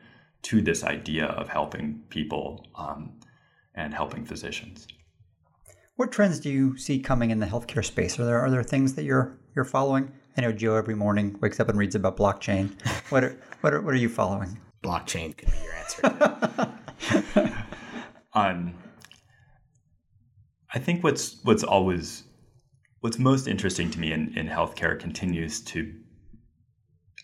to 0.43 0.61
this 0.61 0.83
idea 0.83 1.25
of 1.25 1.49
helping 1.49 2.01
people 2.09 2.67
um, 2.75 3.11
and 3.75 3.93
helping 3.93 4.25
physicians. 4.25 4.87
What 6.01 6.11
trends 6.11 6.39
do 6.39 6.49
you 6.49 6.75
see 6.77 6.97
coming 6.97 7.29
in 7.29 7.37
the 7.37 7.45
healthcare 7.45 7.85
space? 7.85 8.17
Are 8.17 8.25
there 8.25 8.39
are 8.39 8.49
there 8.49 8.63
things 8.63 8.95
that 8.95 9.03
you're 9.03 9.37
you're 9.55 9.63
following? 9.63 10.11
I 10.35 10.41
know 10.41 10.51
Joe 10.51 10.73
every 10.73 10.95
morning 10.95 11.37
wakes 11.41 11.59
up 11.59 11.69
and 11.69 11.77
reads 11.77 11.93
about 11.93 12.17
blockchain. 12.17 12.71
What 13.11 13.23
are, 13.23 13.37
what 13.61 13.75
are, 13.75 13.81
what 13.81 13.93
are 13.93 13.97
you 13.97 14.09
following? 14.09 14.59
Blockchain 14.83 15.37
could 15.37 15.51
be 15.51 15.57
your 15.63 15.73
answer. 15.75 17.53
um, 18.33 18.73
I 20.73 20.79
think 20.79 21.03
what's 21.03 21.39
what's 21.43 21.63
always 21.63 22.23
what's 23.01 23.19
most 23.19 23.47
interesting 23.47 23.91
to 23.91 23.99
me 23.99 24.11
in, 24.11 24.35
in 24.35 24.47
healthcare 24.47 24.99
continues 24.99 25.61
to 25.65 25.93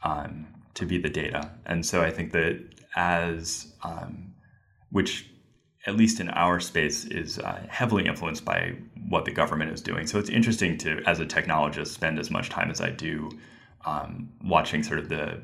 um, 0.03 0.45
to 0.75 0.85
be 0.85 0.99
the 0.99 1.09
data, 1.09 1.49
and 1.65 1.83
so 1.83 2.03
I 2.03 2.11
think 2.11 2.31
that 2.33 2.63
as 2.95 3.73
um, 3.81 4.35
which 4.91 5.31
at 5.87 5.95
least 5.95 6.19
in 6.19 6.29
our 6.29 6.59
space, 6.59 7.05
is 7.05 7.39
uh, 7.39 7.65
heavily 7.69 8.05
influenced 8.05 8.45
by 8.45 8.75
what 9.09 9.25
the 9.25 9.31
government 9.31 9.71
is 9.71 9.81
doing. 9.81 10.05
So 10.05 10.19
it's 10.19 10.29
interesting 10.29 10.77
to, 10.79 11.01
as 11.05 11.19
a 11.19 11.25
technologist, 11.25 11.87
spend 11.87 12.19
as 12.19 12.29
much 12.29 12.49
time 12.49 12.69
as 12.69 12.81
I 12.81 12.89
do 12.89 13.29
um, 13.85 14.29
watching 14.43 14.83
sort 14.83 14.99
of 14.99 15.09
the 15.09 15.41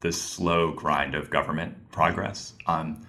the 0.00 0.10
slow 0.10 0.72
grind 0.72 1.14
of 1.14 1.30
government 1.30 1.72
progress. 1.92 2.54
Um, 2.66 3.06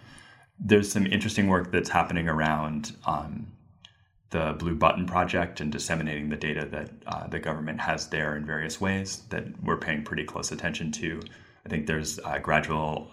there's 0.59 0.91
some 0.91 1.07
interesting 1.07 1.47
work 1.47 1.71
that's 1.71 1.89
happening 1.89 2.29
around 2.29 2.95
um, 3.07 3.47
the 4.29 4.55
Blue 4.59 4.75
Button 4.75 5.07
Project 5.07 5.59
and 5.59 5.71
disseminating 5.71 6.29
the 6.29 6.35
data 6.35 6.67
that 6.71 6.91
uh, 7.07 7.25
the 7.27 7.39
government 7.39 7.79
has 7.81 8.07
there 8.09 8.37
in 8.37 8.45
various 8.45 8.79
ways 8.79 9.23
that 9.29 9.43
we're 9.63 9.77
paying 9.77 10.03
pretty 10.03 10.23
close 10.23 10.51
attention 10.51 10.91
to. 10.91 11.19
I 11.65 11.69
think 11.69 11.87
there's 11.87 12.19
uh, 12.19 12.37
gradual 12.37 13.09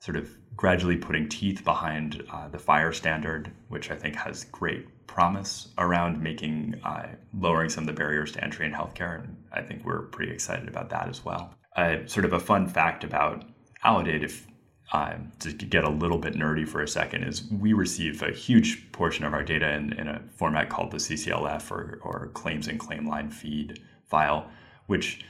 sort 0.00 0.16
of 0.16 0.36
gradually 0.56 0.96
putting 0.96 1.28
teeth 1.28 1.64
behind 1.64 2.24
uh, 2.30 2.48
the 2.48 2.58
FHIR 2.58 2.94
standard, 2.94 3.50
which 3.68 3.90
I 3.90 3.96
think 3.96 4.14
has 4.16 4.44
great 4.44 4.86
promise 5.06 5.68
around 5.78 6.22
making 6.22 6.80
uh, 6.84 7.08
lowering 7.32 7.70
some 7.70 7.82
of 7.82 7.88
the 7.88 7.92
barriers 7.92 8.32
to 8.32 8.44
entry 8.44 8.66
in 8.66 8.72
healthcare, 8.72 9.22
and 9.22 9.36
I 9.52 9.62
think 9.62 9.84
we're 9.84 10.02
pretty 10.02 10.32
excited 10.32 10.68
about 10.68 10.90
that 10.90 11.08
as 11.08 11.24
well. 11.24 11.54
Uh, 11.76 11.98
sort 12.06 12.24
of 12.24 12.32
a 12.32 12.40
fun 12.40 12.68
fact 12.68 13.04
about 13.04 13.44
Aledade, 13.84 14.24
if 14.24 14.46
uh, 14.92 15.14
to 15.40 15.52
get 15.52 15.84
a 15.84 15.90
little 15.90 16.18
bit 16.18 16.34
nerdy 16.34 16.66
for 16.66 16.82
a 16.82 16.88
second, 16.88 17.24
is 17.24 17.50
we 17.50 17.72
receive 17.72 18.22
a 18.22 18.32
huge 18.32 18.90
portion 18.92 19.24
of 19.24 19.34
our 19.34 19.42
data 19.42 19.70
in, 19.74 19.92
in 19.94 20.08
a 20.08 20.22
format 20.34 20.70
called 20.70 20.90
the 20.90 20.96
CCLF 20.96 21.70
or, 21.70 22.00
or 22.02 22.28
claims 22.34 22.68
and 22.68 22.80
claim 22.80 23.06
line 23.06 23.30
feed 23.30 23.80
file, 24.06 24.50
which 24.86 25.24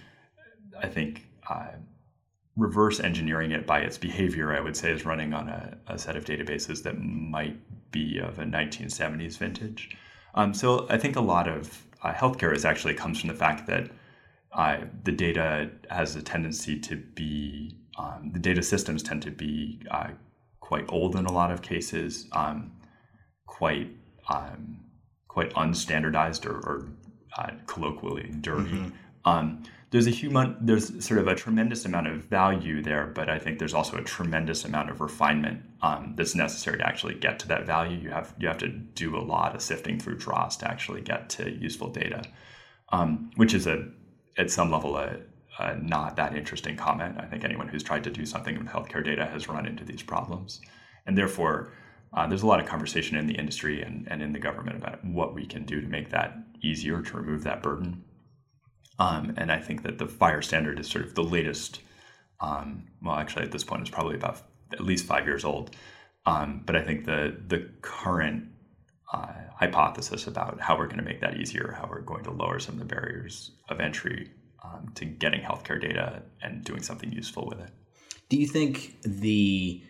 I 0.80 0.88
think 0.88 1.26
uh, 1.50 1.70
reverse 2.58 2.98
engineering 2.98 3.52
it 3.52 3.66
by 3.66 3.78
its 3.80 3.96
behavior, 3.96 4.54
I 4.54 4.60
would 4.60 4.76
say, 4.76 4.90
is 4.90 5.06
running 5.06 5.32
on 5.32 5.48
a, 5.48 5.78
a 5.86 5.98
set 5.98 6.16
of 6.16 6.24
databases 6.24 6.82
that 6.82 7.00
might 7.00 7.56
be 7.92 8.18
of 8.18 8.38
a 8.38 8.44
1970s 8.44 9.38
vintage. 9.38 9.96
Um, 10.34 10.52
so 10.52 10.86
I 10.90 10.98
think 10.98 11.16
a 11.16 11.20
lot 11.20 11.48
of 11.48 11.86
uh, 12.02 12.12
healthcare 12.12 12.54
is 12.54 12.64
actually 12.64 12.94
comes 12.94 13.20
from 13.20 13.28
the 13.28 13.34
fact 13.34 13.66
that 13.68 13.90
uh, 14.52 14.78
the 15.04 15.12
data 15.12 15.70
has 15.88 16.16
a 16.16 16.22
tendency 16.22 16.78
to 16.80 16.96
be 16.96 17.76
um, 17.98 18.30
the 18.32 18.38
data 18.38 18.62
systems 18.62 19.02
tend 19.02 19.22
to 19.22 19.30
be 19.30 19.80
uh, 19.90 20.10
quite 20.60 20.84
old 20.88 21.16
in 21.16 21.26
a 21.26 21.32
lot 21.32 21.50
of 21.50 21.62
cases, 21.62 22.28
um, 22.32 22.72
quite 23.46 23.88
um, 24.28 24.78
quite 25.26 25.52
unstandardized 25.54 26.46
or, 26.46 26.56
or 26.58 26.88
uh, 27.36 27.50
colloquially 27.66 28.30
dirty. 28.40 28.70
Mm-hmm. 28.70 28.88
There's 29.90 30.06
a 30.06 30.10
human 30.10 30.56
there's 30.60 31.04
sort 31.04 31.18
of 31.18 31.28
a 31.28 31.34
tremendous 31.34 31.84
amount 31.86 32.08
of 32.08 32.24
value 32.24 32.82
there 32.82 33.06
but 33.06 33.30
i 33.30 33.38
think 33.38 33.58
there's 33.58 33.72
also 33.72 33.96
a 33.96 34.02
tremendous 34.02 34.64
amount 34.66 34.90
of 34.90 35.00
refinement 35.00 35.62
um, 35.80 36.12
that's 36.16 36.34
necessary 36.34 36.76
to 36.76 36.86
actually 36.86 37.14
get 37.14 37.38
to 37.38 37.48
that 37.48 37.64
value. 37.66 37.96
You 37.96 38.10
have 38.10 38.34
you 38.38 38.48
have 38.48 38.58
to 38.58 38.68
do 38.68 39.16
a 39.16 39.24
lot 39.34 39.54
of 39.54 39.62
sifting 39.62 39.98
through 39.98 40.18
dross 40.18 40.58
to 40.58 40.70
actually 40.70 41.00
get 41.00 41.30
to 41.30 41.50
useful 41.50 41.88
data 41.88 42.22
um, 42.90 43.30
which 43.36 43.54
is 43.54 43.66
a 43.66 43.88
at 44.36 44.50
some 44.50 44.70
level 44.70 44.96
a, 44.96 45.16
a, 45.58 45.76
not 45.76 46.16
that 46.16 46.36
interesting 46.36 46.76
comment. 46.76 47.16
I 47.18 47.26
think 47.26 47.44
anyone 47.44 47.68
who's 47.68 47.82
tried 47.82 48.04
to 48.04 48.10
do 48.10 48.24
something 48.24 48.56
with 48.56 48.68
healthcare 48.68 49.04
data 49.04 49.26
has 49.26 49.48
run 49.48 49.66
into 49.66 49.84
these 49.84 50.02
problems. 50.02 50.60
And 51.06 51.18
therefore 51.18 51.72
uh, 52.12 52.26
there's 52.26 52.42
a 52.42 52.46
lot 52.46 52.60
of 52.60 52.66
conversation 52.66 53.16
in 53.16 53.26
the 53.26 53.34
industry 53.34 53.82
and, 53.82 54.06
and 54.10 54.22
in 54.22 54.32
the 54.32 54.38
government 54.38 54.76
about 54.76 55.04
what 55.04 55.34
we 55.34 55.44
can 55.44 55.64
do 55.64 55.80
to 55.80 55.86
make 55.88 56.10
that 56.10 56.38
easier 56.62 57.02
to 57.02 57.16
remove 57.16 57.44
that 57.44 57.62
burden 57.62 58.02
um, 58.98 59.34
and 59.36 59.50
I 59.52 59.60
think 59.60 59.82
that 59.84 59.98
the 59.98 60.06
FHIR 60.06 60.42
standard 60.42 60.78
is 60.78 60.88
sort 60.88 61.04
of 61.04 61.14
the 61.14 61.22
latest. 61.22 61.80
Um, 62.40 62.86
well, 63.02 63.16
actually, 63.16 63.44
at 63.44 63.52
this 63.52 63.64
point, 63.64 63.82
it's 63.82 63.90
probably 63.90 64.16
about 64.16 64.42
at 64.72 64.80
least 64.80 65.06
five 65.06 65.26
years 65.26 65.44
old. 65.44 65.74
Um, 66.26 66.62
but 66.66 66.76
I 66.76 66.82
think 66.82 67.06
the 67.06 67.36
the 67.46 67.70
current 67.80 68.48
uh, 69.12 69.32
hypothesis 69.56 70.26
about 70.26 70.60
how 70.60 70.76
we're 70.76 70.86
going 70.86 70.98
to 70.98 71.04
make 71.04 71.20
that 71.20 71.38
easier, 71.38 71.76
how 71.78 71.88
we're 71.88 72.02
going 72.02 72.24
to 72.24 72.30
lower 72.30 72.58
some 72.58 72.74
of 72.74 72.80
the 72.80 72.94
barriers 72.94 73.52
of 73.68 73.80
entry 73.80 74.30
um, 74.62 74.92
to 74.94 75.04
getting 75.04 75.40
healthcare 75.40 75.80
data 75.80 76.22
and 76.42 76.64
doing 76.64 76.82
something 76.82 77.10
useful 77.12 77.46
with 77.48 77.60
it. 77.60 77.70
Do 78.28 78.36
you 78.36 78.46
think 78.46 78.96
the 79.02 79.82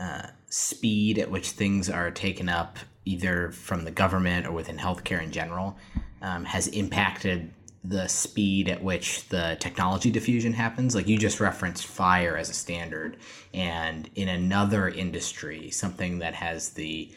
uh, 0.00 0.28
speed 0.48 1.18
at 1.18 1.30
which 1.30 1.50
things 1.50 1.88
are 1.88 2.10
taken 2.10 2.48
up, 2.48 2.78
either 3.04 3.52
from 3.52 3.84
the 3.84 3.92
government 3.92 4.46
or 4.46 4.52
within 4.52 4.78
healthcare 4.78 5.22
in 5.22 5.30
general, 5.30 5.76
um, 6.20 6.44
has 6.44 6.66
impacted 6.68 7.52
the 7.84 8.08
speed 8.08 8.68
at 8.68 8.82
which 8.82 9.28
the 9.28 9.56
technology 9.60 10.10
diffusion 10.10 10.54
happens. 10.54 10.94
Like 10.94 11.06
you 11.06 11.18
just 11.18 11.38
referenced 11.38 11.86
FHIR 11.86 12.38
as 12.38 12.48
a 12.48 12.54
standard, 12.54 13.18
and 13.52 14.08
in 14.14 14.28
another 14.28 14.88
industry, 14.88 15.70
something 15.70 16.18
that 16.20 16.34
has 16.34 16.70
the 16.70 17.12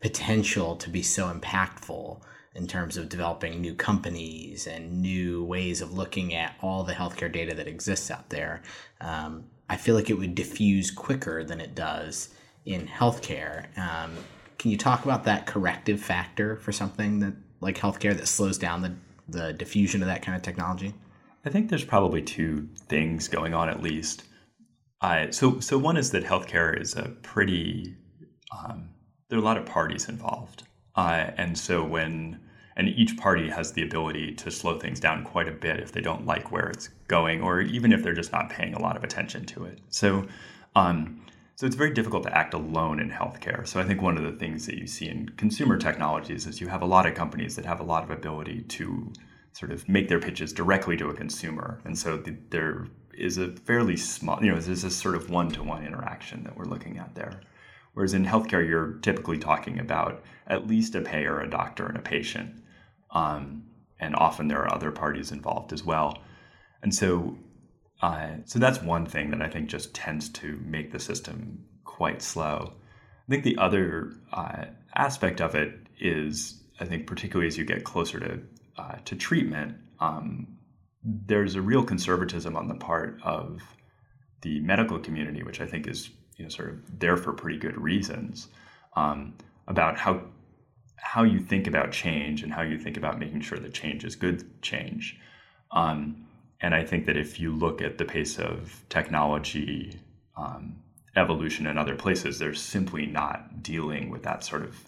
potential 0.00 0.76
to 0.76 0.88
be 0.88 1.02
so 1.02 1.32
impactful 1.32 2.20
in 2.54 2.66
terms 2.66 2.96
of 2.96 3.08
developing 3.08 3.60
new 3.60 3.74
companies 3.74 4.66
and 4.66 5.00
new 5.00 5.42
ways 5.42 5.80
of 5.80 5.92
looking 5.92 6.34
at 6.34 6.54
all 6.60 6.84
the 6.84 6.92
healthcare 6.92 7.32
data 7.32 7.54
that 7.54 7.66
exists 7.66 8.10
out 8.10 8.28
there. 8.28 8.62
Um, 9.00 9.44
I 9.68 9.76
feel 9.76 9.94
like 9.94 10.10
it 10.10 10.18
would 10.18 10.34
diffuse 10.34 10.90
quicker 10.90 11.44
than 11.44 11.60
it 11.60 11.74
does 11.74 12.28
in 12.66 12.86
healthcare. 12.86 13.66
Um, 13.78 14.12
can 14.58 14.70
you 14.70 14.76
talk 14.76 15.04
about 15.04 15.24
that 15.24 15.46
corrective 15.46 16.00
factor 16.00 16.56
for 16.56 16.72
something 16.72 17.20
that 17.20 17.32
like 17.60 17.78
healthcare 17.78 18.16
that 18.16 18.28
slows 18.28 18.58
down 18.58 18.82
the 18.82 18.92
the 19.28 19.52
diffusion 19.52 20.02
of 20.02 20.08
that 20.08 20.22
kind 20.22 20.36
of 20.36 20.42
technology? 20.42 20.94
I 21.44 21.50
think 21.50 21.68
there's 21.68 21.84
probably 21.84 22.22
two 22.22 22.68
things 22.88 23.28
going 23.28 23.54
on 23.54 23.68
at 23.68 23.82
least. 23.82 24.24
Uh, 25.00 25.30
so, 25.30 25.58
so 25.60 25.76
one 25.76 25.96
is 25.96 26.10
that 26.12 26.22
healthcare 26.22 26.80
is 26.80 26.94
a 26.94 27.08
pretty 27.22 27.96
um, 28.56 28.90
there 29.28 29.38
are 29.38 29.42
a 29.42 29.44
lot 29.44 29.56
of 29.56 29.64
parties 29.64 30.08
involved, 30.08 30.64
uh, 30.94 31.30
and 31.36 31.56
so 31.56 31.82
when 31.82 32.38
and 32.76 32.88
each 32.88 33.16
party 33.16 33.48
has 33.50 33.72
the 33.72 33.82
ability 33.82 34.34
to 34.34 34.50
slow 34.50 34.78
things 34.78 35.00
down 35.00 35.24
quite 35.24 35.48
a 35.48 35.52
bit 35.52 35.78
if 35.80 35.92
they 35.92 36.00
don't 36.00 36.26
like 36.26 36.52
where 36.52 36.68
it's 36.68 36.88
going, 37.08 37.42
or 37.42 37.60
even 37.60 37.92
if 37.92 38.02
they're 38.02 38.14
just 38.14 38.32
not 38.32 38.50
paying 38.50 38.74
a 38.74 38.78
lot 38.80 38.96
of 38.96 39.04
attention 39.04 39.44
to 39.46 39.64
it. 39.64 39.78
So, 39.88 40.26
um, 40.74 41.21
so 41.62 41.66
it's 41.66 41.76
very 41.76 41.92
difficult 41.92 42.24
to 42.24 42.36
act 42.36 42.54
alone 42.54 42.98
in 42.98 43.08
healthcare. 43.08 43.64
So 43.68 43.78
I 43.78 43.84
think 43.84 44.02
one 44.02 44.18
of 44.18 44.24
the 44.24 44.36
things 44.36 44.66
that 44.66 44.78
you 44.78 44.88
see 44.88 45.08
in 45.08 45.28
consumer 45.36 45.78
technologies 45.78 46.44
is 46.44 46.60
you 46.60 46.66
have 46.66 46.82
a 46.82 46.86
lot 46.86 47.06
of 47.06 47.14
companies 47.14 47.54
that 47.54 47.64
have 47.64 47.78
a 47.78 47.84
lot 47.84 48.02
of 48.02 48.10
ability 48.10 48.62
to 48.62 49.12
sort 49.52 49.70
of 49.70 49.88
make 49.88 50.08
their 50.08 50.18
pitches 50.18 50.52
directly 50.52 50.96
to 50.96 51.08
a 51.08 51.14
consumer. 51.14 51.80
And 51.84 51.96
so 51.96 52.16
the, 52.16 52.36
there 52.50 52.88
is 53.14 53.38
a 53.38 53.52
fairly 53.52 53.96
small, 53.96 54.42
you 54.42 54.50
know, 54.50 54.58
there's 54.58 54.82
this 54.82 54.96
sort 54.96 55.14
of 55.14 55.30
one-to-one 55.30 55.86
interaction 55.86 56.42
that 56.42 56.56
we're 56.56 56.64
looking 56.64 56.98
at 56.98 57.14
there. 57.14 57.40
Whereas 57.94 58.12
in 58.12 58.26
healthcare, 58.26 58.68
you're 58.68 58.94
typically 58.94 59.38
talking 59.38 59.78
about 59.78 60.24
at 60.48 60.66
least 60.66 60.96
a 60.96 61.00
payer, 61.00 61.38
a 61.38 61.48
doctor, 61.48 61.86
and 61.86 61.96
a 61.96 62.02
patient. 62.02 62.60
Um, 63.12 63.62
and 64.00 64.16
often 64.16 64.48
there 64.48 64.62
are 64.62 64.74
other 64.74 64.90
parties 64.90 65.30
involved 65.30 65.72
as 65.72 65.84
well. 65.84 66.24
And 66.82 66.92
so 66.92 67.38
uh, 68.02 68.30
so 68.44 68.58
that's 68.58 68.82
one 68.82 69.06
thing 69.06 69.30
that 69.30 69.40
I 69.40 69.48
think 69.48 69.68
just 69.68 69.94
tends 69.94 70.28
to 70.30 70.60
make 70.64 70.90
the 70.90 70.98
system 70.98 71.64
quite 71.84 72.20
slow. 72.20 72.74
I 73.28 73.30
think 73.30 73.44
the 73.44 73.56
other 73.58 74.12
uh, 74.32 74.64
aspect 74.96 75.40
of 75.40 75.54
it 75.54 75.74
is, 76.00 76.60
I 76.80 76.84
think, 76.84 77.06
particularly 77.06 77.46
as 77.46 77.56
you 77.56 77.64
get 77.64 77.84
closer 77.84 78.18
to 78.18 78.40
uh, 78.76 78.96
to 79.04 79.14
treatment, 79.14 79.76
um, 80.00 80.48
there's 81.04 81.54
a 81.54 81.62
real 81.62 81.84
conservatism 81.84 82.56
on 82.56 82.68
the 82.68 82.74
part 82.74 83.20
of 83.22 83.62
the 84.40 84.58
medical 84.60 84.98
community, 84.98 85.42
which 85.44 85.60
I 85.60 85.66
think 85.66 85.86
is 85.86 86.10
you 86.36 86.44
know 86.44 86.48
sort 86.48 86.70
of 86.70 86.98
there 86.98 87.16
for 87.16 87.32
pretty 87.32 87.58
good 87.58 87.80
reasons, 87.80 88.48
um, 88.96 89.34
about 89.68 89.96
how 89.96 90.22
how 90.96 91.22
you 91.22 91.38
think 91.38 91.68
about 91.68 91.92
change 91.92 92.42
and 92.42 92.52
how 92.52 92.62
you 92.62 92.78
think 92.78 92.96
about 92.96 93.20
making 93.20 93.42
sure 93.42 93.58
that 93.58 93.72
change 93.72 94.04
is 94.04 94.16
good 94.16 94.60
change. 94.62 95.20
Um, 95.70 96.26
and 96.62 96.74
I 96.74 96.84
think 96.84 97.06
that 97.06 97.16
if 97.16 97.38
you 97.38 97.52
look 97.52 97.82
at 97.82 97.98
the 97.98 98.04
pace 98.04 98.38
of 98.38 98.82
technology 98.88 99.98
um, 100.36 100.76
evolution 101.16 101.66
in 101.66 101.76
other 101.76 101.96
places, 101.96 102.38
they're 102.38 102.54
simply 102.54 103.06
not 103.06 103.62
dealing 103.62 104.08
with 104.08 104.22
that 104.22 104.44
sort 104.44 104.62
of 104.62 104.84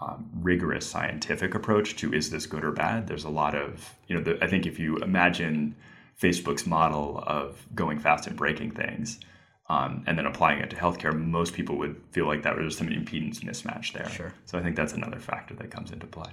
um, 0.00 0.28
rigorous 0.34 0.86
scientific 0.86 1.54
approach 1.54 1.96
to 1.96 2.12
is 2.12 2.30
this 2.30 2.46
good 2.46 2.64
or 2.64 2.72
bad. 2.72 3.06
There's 3.06 3.24
a 3.24 3.30
lot 3.30 3.54
of, 3.54 3.94
you 4.08 4.16
know, 4.16 4.22
the, 4.22 4.44
I 4.44 4.48
think 4.48 4.66
if 4.66 4.78
you 4.78 4.98
imagine 4.98 5.76
Facebook's 6.20 6.66
model 6.66 7.22
of 7.26 7.64
going 7.74 7.98
fast 8.00 8.26
and 8.26 8.36
breaking 8.36 8.72
things, 8.72 9.20
um, 9.68 10.02
and 10.06 10.18
then 10.18 10.26
applying 10.26 10.60
it 10.60 10.70
to 10.70 10.76
healthcare, 10.76 11.16
most 11.18 11.54
people 11.54 11.78
would 11.78 11.98
feel 12.10 12.26
like 12.26 12.42
that 12.42 12.58
was 12.58 12.76
some 12.76 12.88
impedance 12.88 13.40
mismatch 13.40 13.92
there. 13.92 14.08
Sure. 14.10 14.34
So 14.44 14.58
I 14.58 14.62
think 14.62 14.76
that's 14.76 14.92
another 14.92 15.20
factor 15.20 15.54
that 15.54 15.70
comes 15.70 15.92
into 15.92 16.06
play. 16.06 16.30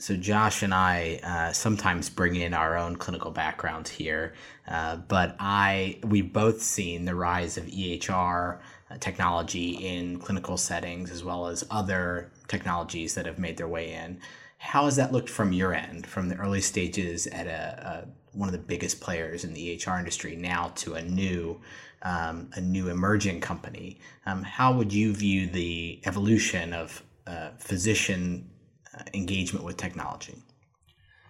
So 0.00 0.16
Josh 0.16 0.62
and 0.62 0.72
I 0.72 1.20
uh, 1.22 1.52
sometimes 1.52 2.08
bring 2.08 2.34
in 2.34 2.54
our 2.54 2.78
own 2.78 2.96
clinical 2.96 3.30
backgrounds 3.30 3.90
here, 3.90 4.32
uh, 4.66 4.96
but 4.96 5.36
I 5.38 5.98
we've 6.02 6.32
both 6.32 6.62
seen 6.62 7.04
the 7.04 7.14
rise 7.14 7.58
of 7.58 7.66
EHR 7.66 8.60
uh, 8.90 8.96
technology 8.96 9.72
in 9.72 10.18
clinical 10.18 10.56
settings 10.56 11.10
as 11.10 11.22
well 11.22 11.48
as 11.48 11.66
other 11.70 12.32
technologies 12.48 13.14
that 13.14 13.26
have 13.26 13.38
made 13.38 13.58
their 13.58 13.68
way 13.68 13.92
in. 13.92 14.18
How 14.56 14.86
has 14.86 14.96
that 14.96 15.12
looked 15.12 15.28
from 15.28 15.52
your 15.52 15.74
end, 15.74 16.06
from 16.06 16.30
the 16.30 16.36
early 16.36 16.62
stages 16.62 17.26
at 17.26 17.46
a, 17.46 18.06
a 18.06 18.36
one 18.38 18.48
of 18.48 18.52
the 18.52 18.58
biggest 18.58 19.02
players 19.02 19.44
in 19.44 19.52
the 19.52 19.76
EHR 19.76 19.98
industry 19.98 20.34
now 20.34 20.72
to 20.76 20.94
a 20.94 21.02
new 21.02 21.60
um, 22.00 22.48
a 22.54 22.60
new 22.62 22.88
emerging 22.88 23.42
company? 23.42 24.00
Um, 24.24 24.44
how 24.44 24.72
would 24.72 24.94
you 24.94 25.14
view 25.14 25.46
the 25.46 26.00
evolution 26.06 26.72
of 26.72 27.02
uh, 27.26 27.50
physician 27.58 28.49
engagement 29.14 29.64
with 29.64 29.76
technology? 29.76 30.42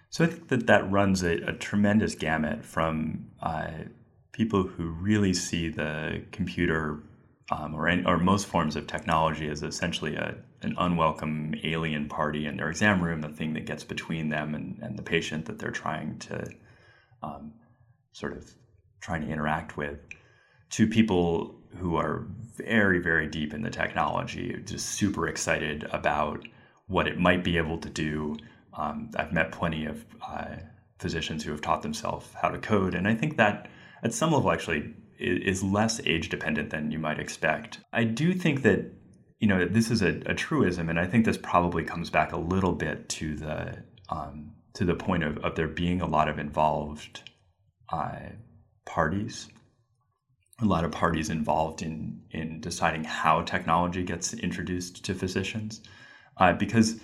So 0.09 0.25
I 0.25 0.27
think 0.27 0.49
that 0.49 0.67
that 0.67 0.91
runs 0.91 1.23
a, 1.23 1.35
a 1.47 1.53
tremendous 1.53 2.15
gamut 2.15 2.65
from 2.65 3.31
uh, 3.41 3.69
people 4.33 4.63
who 4.63 4.89
really 4.89 5.33
see 5.33 5.69
the 5.69 6.23
computer 6.31 7.03
um, 7.51 7.75
or, 7.75 7.87
any, 7.87 8.03
or 8.05 8.17
most 8.17 8.47
forms 8.47 8.75
of 8.75 8.87
technology 8.87 9.49
as 9.49 9.61
essentially 9.61 10.15
a, 10.15 10.35
an 10.61 10.75
unwelcome 10.77 11.55
alien 11.63 12.07
party 12.07 12.45
in 12.45 12.57
their 12.57 12.69
exam 12.69 13.03
room, 13.03 13.21
the 13.21 13.29
thing 13.29 13.53
that 13.53 13.65
gets 13.65 13.83
between 13.83 14.29
them 14.29 14.55
and, 14.55 14.79
and 14.81 14.97
the 14.97 15.03
patient 15.03 15.45
that 15.45 15.59
they're 15.59 15.71
trying 15.71 16.17
to 16.19 16.49
um, 17.23 17.53
sort 18.13 18.35
of 18.35 18.49
trying 19.01 19.21
to 19.21 19.27
interact 19.27 19.77
with, 19.77 19.99
to 20.69 20.87
people 20.87 21.55
who 21.77 21.95
are 21.95 22.25
very, 22.55 22.99
very 22.99 23.27
deep 23.27 23.53
in 23.53 23.61
the 23.61 23.69
technology, 23.69 24.61
just 24.65 24.87
super 24.89 25.27
excited 25.27 25.87
about 25.91 26.45
what 26.91 27.07
it 27.07 27.17
might 27.17 27.43
be 27.43 27.57
able 27.57 27.77
to 27.77 27.89
do. 27.89 28.35
Um, 28.73 29.09
I've 29.15 29.31
met 29.31 29.51
plenty 29.51 29.85
of 29.85 30.05
uh, 30.27 30.57
physicians 30.99 31.43
who 31.43 31.51
have 31.51 31.61
taught 31.61 31.81
themselves 31.81 32.27
how 32.41 32.49
to 32.49 32.59
code, 32.59 32.93
and 32.93 33.07
I 33.07 33.15
think 33.15 33.37
that 33.37 33.69
at 34.03 34.13
some 34.13 34.31
level 34.31 34.51
actually 34.51 34.93
is 35.17 35.63
less 35.63 36.01
age 36.05 36.29
dependent 36.29 36.69
than 36.71 36.91
you 36.91 36.99
might 36.99 37.19
expect. 37.19 37.79
I 37.93 38.03
do 38.03 38.33
think 38.33 38.63
that 38.63 38.91
you 39.39 39.47
know 39.47 39.65
this 39.65 39.89
is 39.89 40.01
a, 40.01 40.21
a 40.25 40.35
truism, 40.35 40.89
and 40.89 40.99
I 40.99 41.07
think 41.07 41.25
this 41.25 41.37
probably 41.37 41.83
comes 41.83 42.09
back 42.09 42.33
a 42.33 42.37
little 42.37 42.73
bit 42.73 43.07
to 43.09 43.35
the 43.35 43.83
um, 44.09 44.51
to 44.73 44.83
the 44.83 44.95
point 44.95 45.23
of, 45.23 45.37
of 45.39 45.55
there 45.55 45.67
being 45.67 46.01
a 46.01 46.07
lot 46.07 46.27
of 46.27 46.39
involved 46.39 47.29
uh, 47.89 48.29
parties, 48.85 49.47
a 50.61 50.65
lot 50.65 50.83
of 50.83 50.91
parties 50.91 51.29
involved 51.29 51.81
in 51.81 52.21
in 52.31 52.59
deciding 52.59 53.05
how 53.05 53.41
technology 53.43 54.03
gets 54.03 54.33
introduced 54.33 55.05
to 55.05 55.15
physicians 55.15 55.81
uh, 56.41 56.53
because 56.53 56.99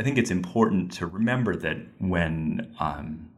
I 0.00 0.02
think 0.02 0.16
it's 0.16 0.30
important 0.30 0.92
to 0.92 1.06
remember 1.06 1.54
that 1.56 1.76
when 1.98 2.74
um, 2.80 3.28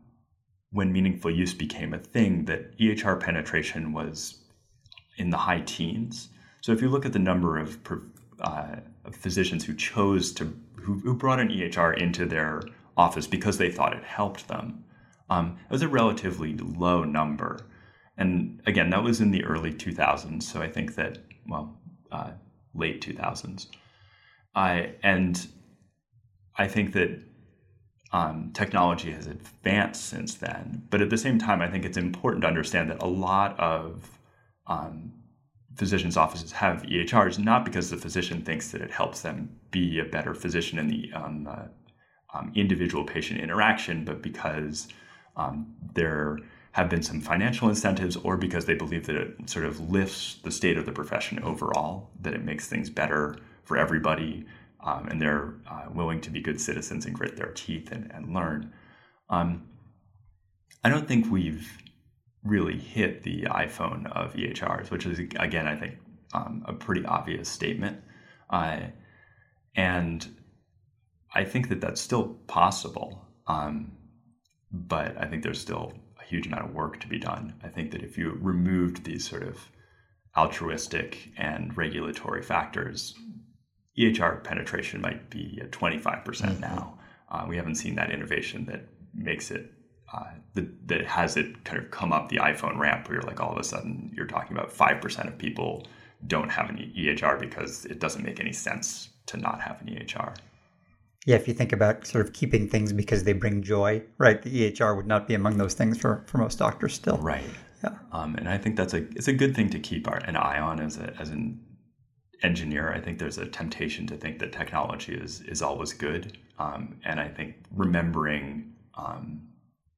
when 0.71 0.93
meaningful 0.93 1.31
use 1.33 1.53
became 1.53 1.93
a 1.93 1.99
thing, 1.99 2.45
that 2.45 2.79
EHR 2.79 3.19
penetration 3.19 3.93
was 3.93 4.39
in 5.17 5.31
the 5.31 5.37
high 5.37 5.63
teens. 5.63 6.29
So 6.61 6.71
if 6.71 6.81
you 6.81 6.89
look 6.89 7.05
at 7.05 7.13
the 7.13 7.19
number 7.19 7.59
of, 7.59 7.79
uh, 8.41 8.77
physicians 9.11 9.65
who 9.65 9.75
chose 9.75 10.31
to 10.33 10.57
who, 10.77 11.01
who, 11.01 11.15
brought 11.15 11.41
an 11.41 11.49
EHR 11.49 11.99
into 11.99 12.25
their 12.25 12.63
office 12.97 13.27
because 13.27 13.59
they 13.59 13.71
thought 13.71 13.93
it 13.93 14.05
helped 14.05 14.47
them, 14.47 14.85
um, 15.31 15.59
it 15.69 15.73
was 15.73 15.83
a 15.83 15.89
relatively 15.89 16.57
low 16.57 17.03
number. 17.03 17.67
And 18.17 18.63
again, 18.67 18.91
that 18.91 19.03
was 19.03 19.21
in 19.21 19.33
the 19.33 19.45
early 19.45 19.73
2000s. 19.73 20.45
So 20.45 20.63
I 20.63 20.69
think 20.69 20.95
that 20.95 21.19
well, 21.49 21.77
uh, 22.13 22.31
late 22.73 23.01
2000s. 23.05 23.67
I 24.55 24.95
and 25.03 25.47
I 26.57 26.69
think 26.69 26.93
that 26.93 27.21
um, 28.13 28.51
technology 28.53 29.13
has 29.13 29.27
advanced 29.27 30.05
since 30.07 30.35
then. 30.35 30.83
But 30.91 31.01
at 31.01 31.11
the 31.11 31.19
same 31.19 31.39
time, 31.39 31.63
I 31.63 31.69
think 31.69 31.85
it's 31.85 31.97
important 31.97 32.43
to 32.43 32.49
understand 32.49 32.91
that 32.91 33.03
a 33.03 33.07
lot 33.07 33.59
of 33.59 34.19
um, 34.67 35.13
physicians' 35.77 36.17
offices 36.17 36.53
have 36.53 36.83
EHRs 36.83 37.39
not 37.39 37.65
because 37.65 37.91
the 37.91 37.97
physician 37.97 38.43
thinks 38.43 38.73
that 38.73 38.81
it 38.81 38.91
helps 38.91 39.23
them 39.23 39.57
be 39.71 40.01
a 40.01 40.05
better 40.05 40.35
physician 40.35 40.79
in 40.79 40.89
the 40.89 41.11
um, 41.15 41.47
uh, 41.49 41.67
um, 42.35 42.53
individual 42.55 43.05
patient 43.05 43.41
interaction, 43.41 44.05
but 44.05 44.23
because 44.23 44.89
um, 45.37 45.75
there 45.95 46.39
have 46.73 46.89
been 46.89 47.03
some 47.03 47.21
financial 47.21 47.69
incentives 47.69 48.17
or 48.17 48.37
because 48.37 48.65
they 48.65 48.75
believe 48.75 49.07
that 49.07 49.17
it 49.17 49.51
sort 49.51 49.65
of 49.65 49.91
lifts 49.91 50.37
the 50.43 50.51
state 50.51 50.77
of 50.77 50.87
the 50.87 50.93
profession 50.93 51.43
overall, 51.43 52.11
that 52.21 52.35
it 52.35 52.45
makes 52.45 52.69
things 52.69 52.89
better 52.89 53.37
for 53.71 53.79
everybody, 53.79 54.45
um, 54.83 55.07
and 55.07 55.23
they're 55.23 55.55
uh, 55.71 55.85
willing 55.95 56.21
to 56.21 56.29
be 56.29 56.41
good 56.41 56.61
citizens 56.61 57.07
and 57.07 57.15
grit 57.15 57.37
their 57.37 57.53
teeth 57.53 57.93
and, 57.93 58.11
and 58.13 58.35
learn. 58.35 58.73
Um, 59.29 59.69
I 60.83 60.89
don't 60.89 61.07
think 61.07 61.31
we've 61.31 61.71
really 62.43 62.77
hit 62.77 63.23
the 63.23 63.43
iPhone 63.43 64.11
of 64.11 64.35
EHRs, 64.35 64.91
which 64.91 65.07
is, 65.07 65.21
again, 65.21 65.69
I 65.69 65.77
think 65.77 65.99
um, 66.35 66.65
a 66.67 66.73
pretty 66.73 67.07
obvious 67.07 67.49
statement. 67.49 68.03
Uh, 68.51 68.81
and 69.77 70.27
I 71.33 71.45
think 71.45 71.69
that 71.69 71.81
that's 71.81 72.01
still 72.01 72.41
possible. 72.49 73.25
Um, 73.47 73.93
but 74.73 75.17
I 75.17 75.27
think 75.27 75.45
there's 75.45 75.61
still 75.61 75.93
a 76.21 76.25
huge 76.25 76.49
amount 76.49 76.65
of 76.65 76.75
work 76.75 76.99
to 77.03 77.07
be 77.07 77.21
done. 77.21 77.55
I 77.63 77.69
think 77.69 77.93
that 77.93 78.03
if 78.03 78.19
you 78.19 78.37
removed 78.41 79.05
these 79.05 79.29
sort 79.29 79.45
of 79.45 79.61
altruistic 80.37 81.31
and 81.37 81.77
regulatory 81.77 82.43
factors, 82.43 83.15
EHR 84.01 84.43
penetration 84.43 85.01
might 85.01 85.31
be 85.31 85.59
at 85.61 85.71
25% 85.71 86.25
mm 86.25 86.55
hmm 86.55 86.61
now. 86.61 86.99
Uh, 87.31 87.45
we 87.49 87.57
haven't 87.57 87.77
seen 87.77 87.95
that 87.95 88.11
innovation 88.11 88.65
that 88.67 88.87
makes 89.15 89.53
it 89.53 89.73
uh, 90.13 90.25
that, 90.55 90.89
that 90.89 91.07
has 91.07 91.37
it 91.37 91.65
kind 91.65 91.79
of 91.79 91.89
come 91.93 92.13
up 92.13 92.29
the 92.29 92.39
iPhone 92.39 92.77
ramp 92.77 93.09
where 93.09 93.19
you're 93.19 93.23
like 93.23 93.41
all 93.41 93.53
of 93.53 93.59
a 93.59 93.63
sudden 93.63 94.13
you're 94.13 94.27
talking 94.27 94.57
about 94.57 94.73
5% 94.73 95.29
of 95.29 95.39
people 95.39 95.87
don't 96.27 96.51
have 96.51 96.69
an 96.69 96.77
EHR 96.99 97.39
because 97.39 97.85
it 97.85 98.01
doesn't 98.01 98.25
make 98.25 98.41
any 98.41 98.53
sense 98.53 99.11
to 99.27 99.37
not 99.37 99.61
have 99.61 99.81
an 99.83 99.87
EHR. 99.87 100.37
Yeah, 101.27 101.37
if 101.37 101.47
you 101.47 101.55
think 101.55 101.73
about 101.73 102.07
sort 102.07 102.27
of 102.27 102.33
keeping 102.33 102.69
things 102.69 102.93
because 102.93 103.25
they 103.25 103.33
bring 103.33 103.63
joy, 103.63 104.03
right? 104.19 104.43
The 104.43 104.73
EHR 104.73 104.97
would 104.97 105.07
not 105.07 105.29
be 105.29 105.35
among 105.35 105.59
those 105.59 105.75
things 105.75 105.99
for, 105.99 106.25
for 106.27 106.39
most 106.39 106.59
doctors 106.59 106.95
still. 106.95 107.19
Right. 107.19 107.45
Yeah. 107.85 107.91
Um, 108.13 108.35
and 108.35 108.49
I 108.49 108.59
think 108.59 108.77
that's 108.77 108.95
a 108.95 109.07
it's 109.17 109.29
a 109.29 109.33
good 109.33 109.55
thing 109.55 109.71
to 109.71 109.79
keep 109.79 110.09
our, 110.09 110.17
an 110.19 110.37
eye 110.37 110.59
on 110.59 110.81
as 110.81 110.99
a, 110.99 111.15
as 111.19 111.31
an 111.31 111.61
engineer, 112.42 112.92
I 112.92 113.00
think 113.00 113.18
there's 113.18 113.38
a 113.38 113.46
temptation 113.46 114.07
to 114.09 114.16
think 114.16 114.38
that 114.38 114.53
technology 114.53 115.14
is 115.14 115.40
is 115.42 115.62
always 115.62 115.92
good, 115.92 116.38
um, 116.59 116.96
and 117.05 117.20
I 117.20 117.29
think 117.29 117.57
remembering 117.74 118.72
um, 118.96 119.48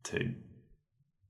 to 0.05 0.35